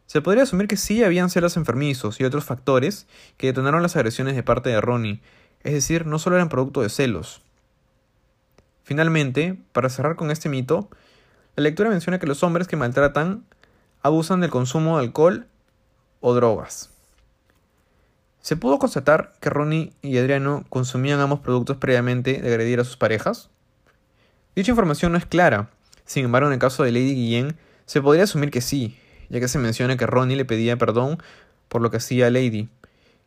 se 0.06 0.22
podría 0.22 0.44
asumir 0.44 0.66
que 0.66 0.78
sí 0.78 1.04
habían 1.04 1.28
celos 1.28 1.58
enfermizos 1.58 2.20
y 2.20 2.24
otros 2.24 2.44
factores 2.44 3.06
que 3.36 3.48
detonaron 3.48 3.82
las 3.82 3.96
agresiones 3.96 4.34
de 4.34 4.42
parte 4.42 4.70
de 4.70 4.80
Ronnie, 4.80 5.20
es 5.62 5.74
decir, 5.74 6.06
no 6.06 6.18
solo 6.18 6.36
eran 6.36 6.48
producto 6.48 6.80
de 6.80 6.88
celos. 6.88 7.42
Finalmente, 8.82 9.58
para 9.72 9.90
cerrar 9.90 10.16
con 10.16 10.30
este 10.30 10.48
mito, 10.48 10.88
la 11.56 11.62
lectura 11.62 11.90
menciona 11.90 12.18
que 12.18 12.26
los 12.26 12.42
hombres 12.42 12.66
que 12.66 12.76
maltratan 12.76 13.44
abusan 14.02 14.40
del 14.40 14.50
consumo 14.50 14.96
de 14.96 15.04
alcohol 15.04 15.46
o 16.20 16.34
drogas. 16.34 16.90
¿Se 18.40 18.56
pudo 18.56 18.78
constatar 18.78 19.34
que 19.40 19.50
Ronnie 19.50 19.92
y 20.02 20.18
Adriano 20.18 20.64
consumían 20.68 21.20
ambos 21.20 21.40
productos 21.40 21.76
previamente 21.76 22.40
de 22.40 22.48
agredir 22.48 22.80
a 22.80 22.84
sus 22.84 22.96
parejas? 22.96 23.50
Dicha 24.56 24.72
información 24.72 25.12
no 25.12 25.18
es 25.18 25.26
clara. 25.26 25.70
Sin 26.04 26.24
embargo, 26.24 26.48
en 26.48 26.54
el 26.54 26.58
caso 26.58 26.82
de 26.82 26.90
Lady 26.90 27.14
Guillén, 27.14 27.56
se 27.86 28.02
podría 28.02 28.24
asumir 28.24 28.50
que 28.50 28.60
sí, 28.60 28.98
ya 29.28 29.38
que 29.38 29.46
se 29.46 29.58
menciona 29.58 29.96
que 29.96 30.06
Ronnie 30.06 30.36
le 30.36 30.44
pedía 30.44 30.76
perdón 30.76 31.22
por 31.68 31.82
lo 31.82 31.90
que 31.90 31.98
hacía 31.98 32.26
a 32.26 32.30
Lady. 32.30 32.68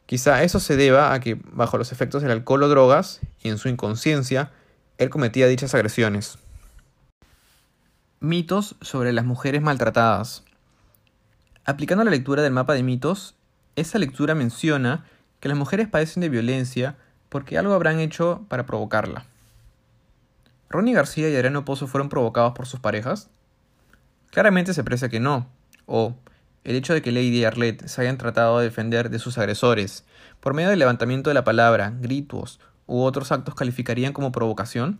Quizá 0.05 0.43
eso 0.43 0.59
se 0.59 0.75
deba 0.75 1.13
a 1.13 1.19
que, 1.19 1.39
bajo 1.51 1.77
los 1.77 1.91
efectos 1.91 2.21
del 2.21 2.31
alcohol 2.31 2.63
o 2.63 2.67
drogas, 2.67 3.21
y 3.41 3.49
en 3.49 3.57
su 3.57 3.69
inconsciencia, 3.69 4.51
él 4.97 5.09
cometía 5.09 5.47
dichas 5.47 5.73
agresiones. 5.73 6.38
Mitos 8.21 8.78
sobre 8.80 9.12
las 9.12 9.25
mujeres 9.25 9.62
maltratadas. 9.62 10.45
Aplicando 11.65 12.06
la 12.06 12.12
lectura 12.12 12.41
del 12.41 12.54
mapa 12.54 12.73
de 12.73 12.82
mitos, 12.82 13.36
esa 13.75 13.99
lectura 13.99 14.36
menciona 14.36 15.06
que 15.41 15.49
las 15.49 15.58
mujeres 15.58 15.89
padecen 15.89 16.21
de 16.21 16.30
violencia 16.30 16.95
porque 17.28 17.58
algo 17.58 17.73
habrán 17.73 17.99
hecho 17.99 18.45
para 18.47 18.65
provocarla. 18.65 19.25
¿Ronnie 20.69 20.93
García 20.93 21.30
y 21.30 21.36
Adriano 21.36 21.65
Pozo 21.65 21.88
fueron 21.88 22.08
provocados 22.08 22.54
por 22.54 22.67
sus 22.67 22.80
parejas? 22.80 23.30
Claramente 24.32 24.73
se 24.73 24.82
aprecia 24.82 25.10
que 25.10 25.19
no, 25.19 25.49
o 25.86 26.15
el 26.63 26.78
hecho 26.78 26.93
de 26.93 27.01
que 27.01 27.12
Lady 27.12 27.39
y 27.39 27.43
Arlette 27.43 27.88
se 27.88 28.01
hayan 28.01 28.17
tratado 28.17 28.60
de 28.60 28.65
defender 28.65 29.10
de 29.10 29.19
sus 29.19 29.38
agresores 29.38 30.06
por 30.39 30.54
medio 30.54 30.69
del 30.69 30.80
levantamiento 30.80 31.30
de 31.30 31.34
la 31.34 31.43
palabra, 31.43 31.93
gritos 31.99 32.62
u 32.88 33.01
otros 33.01 33.34
actos 33.34 33.56
calificarían 33.56 34.13
como 34.13 34.32
provocación? 34.32 34.99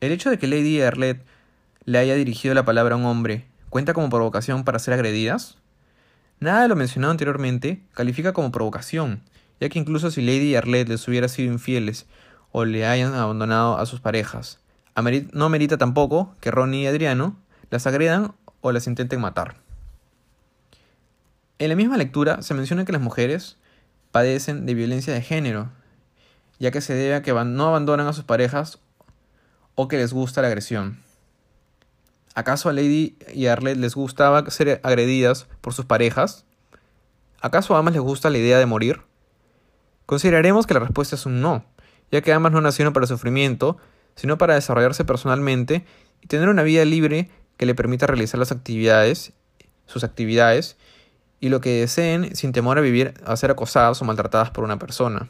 ¿El 0.00 0.12
hecho 0.12 0.30
de 0.30 0.38
que 0.38 0.46
Lady 0.46 0.78
y 0.78 0.82
Arlette 0.82 1.24
le 1.84 1.98
haya 1.98 2.14
dirigido 2.14 2.54
la 2.54 2.64
palabra 2.64 2.94
a 2.94 2.98
un 2.98 3.04
hombre 3.04 3.46
cuenta 3.70 3.94
como 3.94 4.10
provocación 4.10 4.64
para 4.64 4.78
ser 4.78 4.94
agredidas? 4.94 5.58
Nada 6.40 6.62
de 6.62 6.68
lo 6.68 6.76
mencionado 6.76 7.10
anteriormente 7.10 7.82
califica 7.94 8.32
como 8.32 8.52
provocación, 8.52 9.22
ya 9.60 9.68
que 9.68 9.78
incluso 9.78 10.10
si 10.10 10.22
Lady 10.22 10.50
y 10.50 10.54
Arlette 10.56 10.88
les 10.88 11.06
hubiera 11.08 11.28
sido 11.28 11.52
infieles 11.52 12.06
o 12.50 12.64
le 12.64 12.86
hayan 12.86 13.14
abandonado 13.14 13.78
a 13.78 13.86
sus 13.86 14.00
parejas, 14.00 14.60
no 15.32 15.48
merita 15.48 15.78
tampoco 15.78 16.34
que 16.40 16.50
Ronnie 16.50 16.82
y 16.82 16.86
Adriano 16.86 17.36
las 17.70 17.86
agredan 17.86 18.34
o 18.60 18.72
las 18.72 18.86
intenten 18.86 19.20
matar. 19.20 19.56
En 21.58 21.68
la 21.68 21.76
misma 21.76 21.96
lectura 21.96 22.42
se 22.42 22.54
menciona 22.54 22.84
que 22.84 22.92
las 22.92 23.00
mujeres 23.00 23.56
padecen 24.10 24.66
de 24.66 24.74
violencia 24.74 25.14
de 25.14 25.22
género, 25.22 25.70
ya 26.58 26.70
que 26.70 26.80
se 26.80 26.94
debe 26.94 27.14
a 27.14 27.22
que 27.22 27.32
no 27.32 27.68
abandonan 27.68 28.06
a 28.06 28.12
sus 28.12 28.24
parejas 28.24 28.78
o 29.74 29.88
que 29.88 29.96
les 29.96 30.12
gusta 30.12 30.42
la 30.42 30.48
agresión. 30.48 31.01
¿Acaso 32.34 32.68
a 32.68 32.72
Lady 32.72 33.16
y 33.34 33.46
Arlette 33.46 33.78
les 33.78 33.94
gustaba 33.94 34.48
ser 34.50 34.80
agredidas 34.82 35.46
por 35.60 35.74
sus 35.74 35.84
parejas? 35.84 36.46
¿Acaso 37.40 37.74
a 37.74 37.78
ambas 37.78 37.94
les 37.94 38.02
gusta 38.02 38.30
la 38.30 38.38
idea 38.38 38.58
de 38.58 38.66
morir? 38.66 39.02
Consideraremos 40.06 40.66
que 40.66 40.74
la 40.74 40.80
respuesta 40.80 41.16
es 41.16 41.26
un 41.26 41.40
no, 41.40 41.64
ya 42.10 42.22
que 42.22 42.32
ambas 42.32 42.52
no 42.52 42.60
nacieron 42.60 42.92
para 42.92 43.06
sufrimiento, 43.06 43.76
sino 44.14 44.38
para 44.38 44.54
desarrollarse 44.54 45.04
personalmente 45.04 45.84
y 46.20 46.26
tener 46.26 46.48
una 46.48 46.62
vida 46.62 46.84
libre 46.84 47.30
que 47.56 47.66
le 47.66 47.74
permita 47.74 48.06
realizar 48.06 48.38
las 48.38 48.52
actividades, 48.52 49.32
sus 49.86 50.04
actividades, 50.04 50.76
y 51.40 51.48
lo 51.48 51.60
que 51.60 51.80
deseen 51.80 52.36
sin 52.36 52.52
temor 52.52 52.78
a 52.78 52.82
vivir 52.82 53.14
a 53.26 53.36
ser 53.36 53.50
acosadas 53.50 54.00
o 54.00 54.04
maltratadas 54.04 54.50
por 54.50 54.62
una 54.62 54.78
persona. 54.78 55.28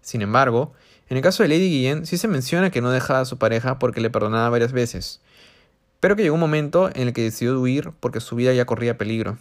Sin 0.00 0.22
embargo, 0.22 0.72
en 1.08 1.18
el 1.18 1.22
caso 1.22 1.42
de 1.42 1.50
Lady 1.50 1.68
Guillen 1.68 2.06
sí 2.06 2.16
se 2.16 2.28
menciona 2.28 2.70
que 2.70 2.80
no 2.80 2.90
dejaba 2.90 3.20
a 3.20 3.24
su 3.26 3.36
pareja 3.36 3.78
porque 3.78 4.00
le 4.00 4.08
perdonaba 4.08 4.48
varias 4.48 4.72
veces, 4.72 5.20
pero 6.04 6.16
que 6.16 6.22
llegó 6.22 6.34
un 6.34 6.40
momento 6.40 6.90
en 6.94 7.08
el 7.08 7.14
que 7.14 7.22
decidió 7.22 7.58
huir 7.58 7.92
porque 7.98 8.20
su 8.20 8.36
vida 8.36 8.52
ya 8.52 8.66
corría 8.66 8.98
peligro. 8.98 9.38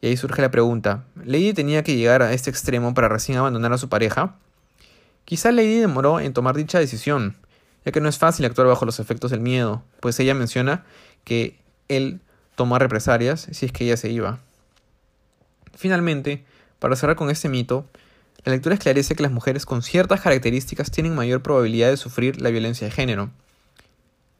Y 0.00 0.06
ahí 0.06 0.16
surge 0.16 0.40
la 0.40 0.52
pregunta, 0.52 1.02
¿Lady 1.16 1.52
tenía 1.52 1.82
que 1.82 1.96
llegar 1.96 2.22
a 2.22 2.32
este 2.32 2.48
extremo 2.48 2.94
para 2.94 3.08
recién 3.08 3.36
abandonar 3.36 3.72
a 3.72 3.78
su 3.78 3.88
pareja? 3.88 4.36
Quizá 5.24 5.50
Lady 5.50 5.80
demoró 5.80 6.20
en 6.20 6.32
tomar 6.32 6.54
dicha 6.54 6.78
decisión, 6.78 7.36
ya 7.84 7.90
que 7.90 8.00
no 8.00 8.08
es 8.08 8.18
fácil 8.18 8.46
actuar 8.46 8.68
bajo 8.68 8.84
los 8.84 9.00
efectos 9.00 9.32
del 9.32 9.40
miedo, 9.40 9.82
pues 9.98 10.20
ella 10.20 10.32
menciona 10.32 10.84
que 11.24 11.58
él 11.88 12.20
tomó 12.54 12.78
represalias 12.78 13.48
si 13.50 13.66
es 13.66 13.72
que 13.72 13.86
ella 13.86 13.96
se 13.96 14.10
iba. 14.10 14.38
Finalmente, 15.76 16.44
para 16.78 16.94
cerrar 16.94 17.16
con 17.16 17.30
este 17.30 17.48
mito, 17.48 17.84
la 18.44 18.52
lectura 18.52 18.76
esclarece 18.76 19.16
que 19.16 19.24
las 19.24 19.32
mujeres 19.32 19.66
con 19.66 19.82
ciertas 19.82 20.20
características 20.20 20.92
tienen 20.92 21.16
mayor 21.16 21.42
probabilidad 21.42 21.90
de 21.90 21.96
sufrir 21.96 22.40
la 22.40 22.50
violencia 22.50 22.86
de 22.86 22.92
género. 22.92 23.32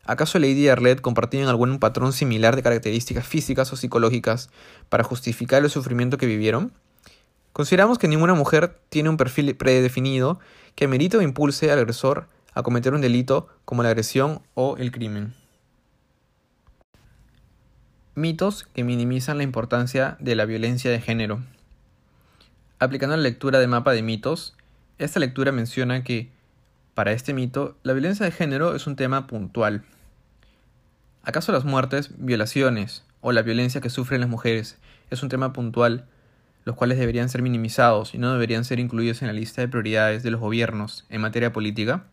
¿Acaso 0.07 0.39
Lady 0.39 0.65
y 0.65 0.69
Arlette 0.69 1.01
compartían 1.01 1.49
algún 1.49 1.79
patrón 1.79 2.13
similar 2.13 2.57
de 2.57 2.63
características 2.63 3.27
físicas 3.27 3.73
o 3.73 3.77
psicológicas 3.77 4.51
para 4.89 5.05
justificar 5.05 5.65
el 5.65 5.71
sufrimiento 5.71 6.19
que 6.19 6.27
vivieron? 6.27 6.73
Consideramos 7.55 7.99
que 7.99 8.09
ninguna 8.09 8.35
mujer 8.35 8.79
tiene 8.89 9.09
un 9.09 9.17
perfil 9.17 9.55
predefinido 9.57 10.41
que 10.75 10.85
amerite 10.85 11.17
o 11.17 11.23
impulse 11.23 11.71
al 11.71 11.79
agresor 11.79 12.29
a 12.53 12.63
cometer 12.63 12.93
un 12.95 13.01
delito 13.01 13.49
como 13.65 13.83
la 13.83 13.91
agresión 13.91 14.43
o 14.55 14.77
el 14.77 14.93
crimen. 14.93 15.35
Mitos 18.15 18.65
que 18.75 18.85
minimizan 18.85 19.39
la 19.39 19.45
importancia 19.45 20.17
de 20.21 20.37
la 20.37 20.45
violencia 20.45 20.91
de 20.91 21.01
género. 21.01 21.43
Aplicando 22.79 23.17
la 23.17 23.23
lectura 23.23 23.59
de 23.59 23.67
mapa 23.67 23.93
de 23.93 24.03
mitos, 24.03 24.55
esta 24.99 25.19
lectura 25.19 25.51
menciona 25.51 26.05
que, 26.05 26.31
para 26.95 27.13
este 27.13 27.35
mito, 27.35 27.77
la 27.83 27.93
violencia 27.93 28.27
de 28.27 28.33
género 28.33 28.75
es 28.75 28.87
un 28.87 28.97
tema 28.97 29.27
puntual. 29.27 29.85
¿Acaso 31.27 31.53
las 31.53 31.65
muertes, 31.65 32.11
violaciones 32.19 33.03
o 33.23 33.33
la 33.33 33.41
violencia 33.41 33.81
que 33.81 33.89
sufren 33.89 34.21
las 34.21 34.29
mujeres 34.29 34.77
es 35.09 35.23
un 35.23 35.31
tema 35.31 35.55
puntual, 35.55 36.05
los 36.67 36.77
cuales 36.77 36.99
deberían 36.99 37.31
ser 37.31 37.41
minimizados 37.41 38.15
y 38.15 38.19
no 38.19 38.31
deberían 38.31 38.67
ser 38.67 38.79
incluidos 38.79 39.23
en 39.23 39.29
la 39.29 39.33
lista 39.33 39.63
de 39.63 39.69
prioridades 39.69 40.23
de 40.23 40.31
los 40.31 40.41
gobiernos 40.41 41.07
en 41.09 41.23
materia 41.23 41.51
política? 41.51 42.05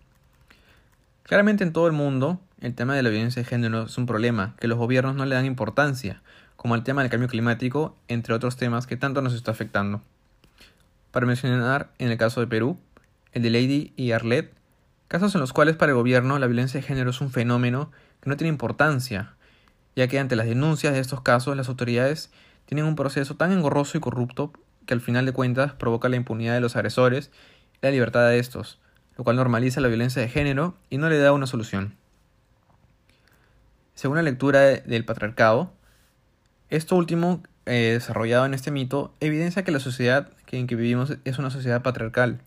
Claramente 1.23 1.65
en 1.65 1.73
todo 1.73 1.87
el 1.87 1.93
mundo, 1.93 2.39
el 2.61 2.73
tema 2.73 2.95
de 2.95 3.03
la 3.03 3.09
violencia 3.09 3.41
de 3.41 3.49
género 3.49 3.83
es 3.83 3.97
un 3.97 4.05
problema 4.05 4.55
que 4.59 4.69
los 4.69 4.77
gobiernos 4.77 5.15
no 5.15 5.25
le 5.25 5.35
dan 5.35 5.45
importancia, 5.45 6.21
como 6.55 6.75
el 6.75 6.83
tema 6.83 7.01
del 7.01 7.11
cambio 7.11 7.27
climático, 7.27 7.97
entre 8.07 8.33
otros 8.33 8.55
temas 8.55 8.87
que 8.87 8.95
tanto 8.95 9.21
nos 9.21 9.33
está 9.33 9.51
afectando. 9.51 10.01
Para 11.11 11.25
mencionar, 11.25 11.91
en 11.99 12.11
el 12.11 12.17
caso 12.17 12.39
de 12.39 12.47
Perú, 12.47 12.79
el 13.33 13.41
de 13.41 13.49
Lady 13.49 13.93
y 13.97 14.13
Arlette, 14.13 14.53
casos 15.09 15.35
en 15.35 15.41
los 15.41 15.51
cuales 15.51 15.75
para 15.75 15.91
el 15.91 15.97
gobierno 15.97 16.39
la 16.39 16.47
violencia 16.47 16.79
de 16.79 16.87
género 16.87 17.09
es 17.09 17.19
un 17.19 17.29
fenómeno 17.29 17.91
que 18.21 18.29
no 18.29 18.37
tiene 18.37 18.49
importancia, 18.49 19.35
ya 19.95 20.07
que 20.07 20.19
ante 20.19 20.35
las 20.35 20.45
denuncias 20.45 20.93
de 20.93 20.99
estos 20.99 21.21
casos 21.21 21.57
las 21.57 21.69
autoridades 21.69 22.31
tienen 22.65 22.85
un 22.85 22.95
proceso 22.95 23.35
tan 23.35 23.51
engorroso 23.51 23.97
y 23.97 24.01
corrupto 24.01 24.53
que 24.85 24.93
al 24.93 25.01
final 25.01 25.25
de 25.25 25.33
cuentas 25.33 25.73
provoca 25.73 26.09
la 26.09 26.15
impunidad 26.15 26.53
de 26.53 26.61
los 26.61 26.75
agresores 26.75 27.31
y 27.75 27.79
la 27.81 27.91
libertad 27.91 28.27
de 28.27 28.39
estos, 28.39 28.79
lo 29.17 29.23
cual 29.23 29.35
normaliza 29.35 29.81
la 29.81 29.87
violencia 29.87 30.21
de 30.21 30.29
género 30.29 30.77
y 30.89 30.97
no 30.97 31.09
le 31.09 31.17
da 31.17 31.33
una 31.33 31.47
solución. 31.47 31.95
Según 33.93 34.17
la 34.17 34.23
lectura 34.23 34.61
del 34.61 35.05
patriarcado, 35.05 35.73
esto 36.69 36.95
último 36.95 37.43
eh, 37.65 37.91
desarrollado 37.93 38.45
en 38.45 38.53
este 38.53 38.71
mito 38.71 39.13
evidencia 39.19 39.63
que 39.63 39.71
la 39.71 39.79
sociedad 39.79 40.29
en 40.57 40.67
que 40.67 40.75
vivimos 40.75 41.17
es 41.25 41.39
una 41.39 41.49
sociedad 41.49 41.81
patriarcal, 41.81 42.41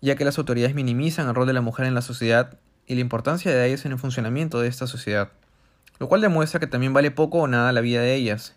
ya 0.00 0.16
que 0.16 0.24
las 0.24 0.38
autoridades 0.38 0.74
minimizan 0.74 1.28
el 1.28 1.34
rol 1.34 1.46
de 1.46 1.52
la 1.52 1.60
mujer 1.60 1.86
en 1.86 1.94
la 1.94 2.02
sociedad 2.02 2.58
y 2.86 2.94
la 2.94 3.00
importancia 3.00 3.52
de 3.52 3.66
ellas 3.66 3.84
en 3.84 3.92
el 3.92 3.98
funcionamiento 3.98 4.60
de 4.60 4.68
esta 4.68 4.86
sociedad, 4.86 5.30
lo 5.98 6.08
cual 6.08 6.20
demuestra 6.20 6.60
que 6.60 6.66
también 6.66 6.92
vale 6.92 7.10
poco 7.10 7.38
o 7.38 7.48
nada 7.48 7.72
la 7.72 7.80
vida 7.80 8.00
de 8.00 8.14
ellas, 8.14 8.54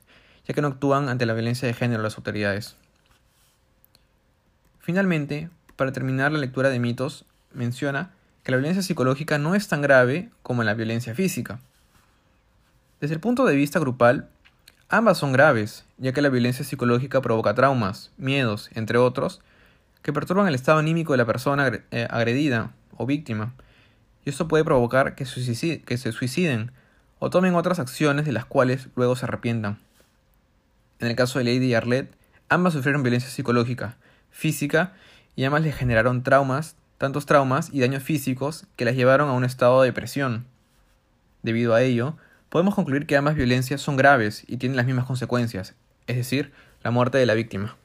ya 0.47 0.53
que 0.53 0.61
no 0.61 0.69
actúan 0.69 1.09
ante 1.09 1.25
la 1.25 1.33
violencia 1.33 1.67
de 1.67 1.73
género 1.73 2.03
las 2.03 2.17
autoridades. 2.17 2.75
Finalmente, 4.79 5.49
para 5.75 5.91
terminar 5.91 6.31
la 6.31 6.39
lectura 6.39 6.69
de 6.69 6.79
mitos, 6.79 7.25
menciona 7.53 8.11
que 8.43 8.51
la 8.51 8.57
violencia 8.57 8.81
psicológica 8.81 9.37
no 9.37 9.55
es 9.55 9.67
tan 9.67 9.81
grave 9.81 10.29
como 10.43 10.63
la 10.63 10.73
violencia 10.73 11.13
física. 11.13 11.59
Desde 13.01 13.15
el 13.15 13.19
punto 13.19 13.45
de 13.45 13.55
vista 13.55 13.79
grupal, 13.79 14.29
Ambas 14.89 15.17
son 15.17 15.33
graves, 15.33 15.83
ya 15.97 16.13
que 16.13 16.21
la 16.21 16.29
violencia 16.29 16.63
psicológica 16.63 17.21
provoca 17.21 17.53
traumas, 17.53 18.11
miedos, 18.15 18.69
entre 18.73 18.97
otros, 18.97 19.41
que 20.01 20.13
perturban 20.13 20.47
el 20.47 20.55
estado 20.55 20.79
anímico 20.79 21.11
de 21.11 21.17
la 21.17 21.25
persona 21.25 21.69
eh, 21.91 22.07
agredida 22.09 22.71
o 22.95 23.05
víctima, 23.05 23.53
y 24.27 24.29
esto 24.29 24.49
puede 24.49 24.65
provocar 24.65 25.15
que, 25.15 25.23
se 25.25 26.11
suiciden 26.11 26.71
o 27.17 27.29
tomen 27.29 27.55
otras 27.55 27.79
acciones 27.79 28.25
de 28.25 28.33
las 28.33 28.43
cuales 28.43 28.89
luego 28.93 29.15
se 29.15 29.23
arrepientan. 29.23 29.79
En 30.99 31.07
el 31.07 31.15
caso 31.15 31.39
de 31.39 31.45
Lady 31.45 31.67
y 31.67 31.75
Arlette, 31.75 32.13
ambas 32.49 32.73
sufrieron 32.73 33.03
violencia 33.03 33.29
psicológica, 33.29 33.95
física, 34.29 34.91
y 35.37 35.45
ambas 35.45 35.61
le 35.61 35.71
generaron 35.71 36.23
traumas, 36.23 36.75
tantos 36.97 37.25
traumas 37.25 37.69
y 37.71 37.79
daños 37.79 38.03
físicos 38.03 38.65
que 38.75 38.83
las 38.83 38.97
llevaron 38.97 39.29
a 39.29 39.33
un 39.33 39.45
estado 39.45 39.81
de 39.81 39.87
depresión. 39.87 40.45
Debido 41.41 41.73
a 41.73 41.81
ello, 41.81 42.17
podemos 42.49 42.75
concluir 42.75 43.05
que 43.05 43.15
ambas 43.15 43.35
violencias 43.35 43.79
son 43.79 43.95
graves 43.95 44.43
y 44.45 44.57
tienen 44.57 44.75
las 44.75 44.87
mismas 44.87 45.05
consecuencias, 45.05 45.73
es 46.05 46.17
decir, 46.17 46.51
la 46.83 46.91
muerte 46.91 47.17
de 47.17 47.27
la 47.27 47.33
víctima. 47.33 47.77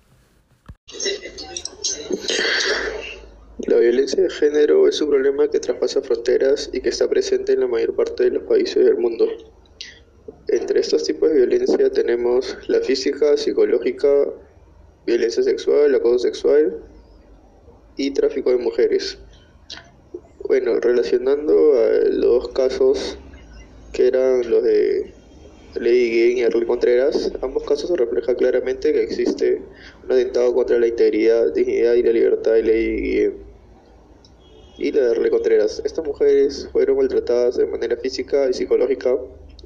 La 3.68 3.79
violencia 3.79 4.20
de 4.20 4.29
género 4.29 4.88
es 4.88 5.01
un 5.01 5.11
problema 5.11 5.48
que 5.48 5.61
traspasa 5.61 6.03
fronteras 6.03 6.68
y 6.72 6.81
que 6.81 6.88
está 6.88 7.09
presente 7.09 7.53
en 7.53 7.61
la 7.61 7.68
mayor 7.68 7.94
parte 7.94 8.25
de 8.25 8.31
los 8.31 8.42
países 8.42 8.85
del 8.85 8.96
mundo. 8.96 9.29
Entre 10.48 10.81
estos 10.81 11.05
tipos 11.05 11.31
de 11.31 11.37
violencia 11.37 11.88
tenemos 11.88 12.59
la 12.66 12.81
física, 12.81 13.37
psicológica, 13.37 14.09
violencia 15.07 15.44
sexual, 15.44 15.94
acoso 15.94 16.18
sexual 16.18 16.83
y 17.96 18.11
tráfico 18.11 18.51
de 18.51 18.57
mujeres. 18.57 19.18
Bueno, 20.48 20.81
relacionando 20.81 21.55
a 21.79 22.09
los 22.11 22.48
casos 22.48 23.16
que 23.92 24.09
eran 24.09 24.51
los 24.51 24.64
de 24.64 25.14
Lady 25.77 26.11
Guin 26.11 26.38
y 26.38 26.42
Arlene 26.42 26.66
Contreras, 26.66 27.33
ambos 27.42 27.62
casos 27.62 27.90
se 27.90 27.96
refleja 27.96 28.35
claramente 28.35 28.92
que 28.92 29.05
existe 29.05 29.62
un 30.03 30.11
atentado 30.11 30.53
contra 30.53 30.81
la 30.81 30.88
integridad, 30.88 31.53
dignidad 31.55 31.94
y 31.94 32.03
la 32.03 32.11
libertad 32.11 32.55
de 32.55 32.62
Lady 32.64 32.96
Guin 33.03 33.52
y 34.78 34.92
la 34.92 35.02
de 35.02 35.11
Arlene 35.11 35.30
Contreras. 35.30 35.82
Estas 35.85 36.04
mujeres 36.04 36.68
fueron 36.72 36.96
maltratadas 36.96 37.56
de 37.56 37.66
manera 37.66 37.96
física 37.96 38.48
y 38.48 38.52
psicológica, 38.52 39.16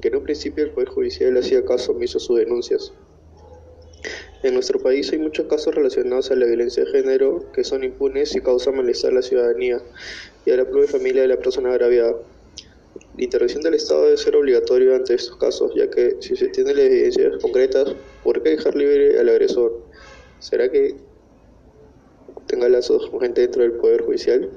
que 0.01 0.09
en 0.09 0.17
un 0.17 0.23
principio 0.23 0.63
el 0.63 0.71
Poder 0.71 0.89
Judicial 0.89 1.37
hacía 1.37 1.63
caso 1.65 1.93
omiso 1.93 2.17
a 2.17 2.21
sus 2.21 2.37
denuncias. 2.37 2.93
En 4.43 4.53
nuestro 4.53 4.79
país 4.79 5.11
hay 5.11 5.19
muchos 5.19 5.47
casos 5.47 5.73
relacionados 5.73 6.29
a 6.29 6.35
la 6.35 6.45
violencia 6.45 6.83
de 6.83 6.91
género 6.91 7.51
que 7.53 7.63
son 7.63 7.83
impunes 7.83 8.35
y 8.35 8.41
causan 8.41 8.77
malestar 8.77 9.11
a 9.11 9.15
la 9.15 9.21
ciudadanía 9.21 9.81
y 10.45 10.51
a 10.51 10.57
la 10.57 10.65
propia 10.65 10.87
familia 10.87 11.23
de 11.23 11.29
la 11.29 11.37
persona 11.37 11.71
agraviada. 11.71 12.15
La 13.17 13.23
intervención 13.23 13.63
del 13.63 13.73
Estado 13.73 14.05
debe 14.05 14.17
ser 14.17 14.35
obligatoria 14.35 14.95
ante 14.95 15.15
estos 15.15 15.37
casos, 15.37 15.71
ya 15.75 15.89
que 15.89 16.17
si 16.19 16.35
se 16.35 16.49
tienen 16.49 16.77
las 16.77 16.85
evidencias 16.85 17.41
concretas, 17.41 17.95
¿por 18.23 18.43
qué 18.43 18.51
dejar 18.51 18.75
libre 18.75 19.19
al 19.19 19.29
agresor? 19.29 19.81
¿Será 20.39 20.69
que 20.69 20.95
tenga 22.45 22.69
lazos 22.69 23.09
con 23.09 23.21
gente 23.21 23.41
dentro 23.41 23.63
del 23.63 23.73
Poder 23.73 24.03
Judicial? 24.03 24.51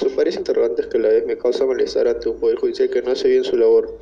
Son 0.00 0.16
varias 0.16 0.36
interrogantes 0.36 0.86
que 0.86 0.96
a 0.96 1.00
la 1.02 1.08
vez 1.08 1.26
me 1.26 1.36
causan 1.36 1.68
malestar 1.68 2.08
ante 2.08 2.30
un 2.30 2.40
Poder 2.40 2.56
Judicial 2.56 2.88
que 2.88 3.02
no 3.02 3.10
hace 3.10 3.28
bien 3.28 3.44
su 3.44 3.54
labor. 3.54 3.98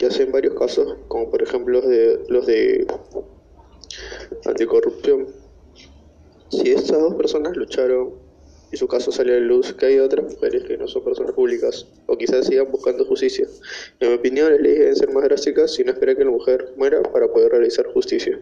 Ya 0.00 0.10
sé 0.10 0.24
en 0.24 0.32
varios 0.32 0.58
casos, 0.58 0.96
como 1.06 1.30
por 1.30 1.40
ejemplo 1.40 1.74
los 1.74 1.88
de, 1.88 2.20
los 2.28 2.46
de 2.46 2.84
anticorrupción. 4.44 5.28
Si 6.48 6.68
estas 6.72 6.98
dos 6.98 7.14
personas 7.14 7.56
lucharon 7.56 8.14
y 8.72 8.76
su 8.76 8.88
caso 8.88 9.12
salió 9.12 9.34
a 9.34 9.38
la 9.38 9.46
luz 9.46 9.72
que 9.72 9.86
hay 9.86 9.98
otras 10.00 10.24
mujeres 10.32 10.64
que 10.64 10.76
no 10.76 10.88
son 10.88 11.04
personas 11.04 11.32
públicas 11.32 11.86
o 12.06 12.18
quizás 12.18 12.46
sigan 12.46 12.72
buscando 12.72 13.04
justicia. 13.04 13.46
En 14.00 14.08
mi 14.08 14.14
opinión, 14.16 14.50
las 14.50 14.60
leyes 14.60 14.78
deben 14.80 14.96
ser 14.96 15.12
más 15.12 15.22
drásticas 15.22 15.78
y 15.78 15.84
no 15.84 15.92
esperar 15.92 16.16
que 16.16 16.24
la 16.24 16.30
mujer 16.32 16.72
muera 16.76 17.02
para 17.02 17.28
poder 17.28 17.52
realizar 17.52 17.86
justicia. 17.92 18.36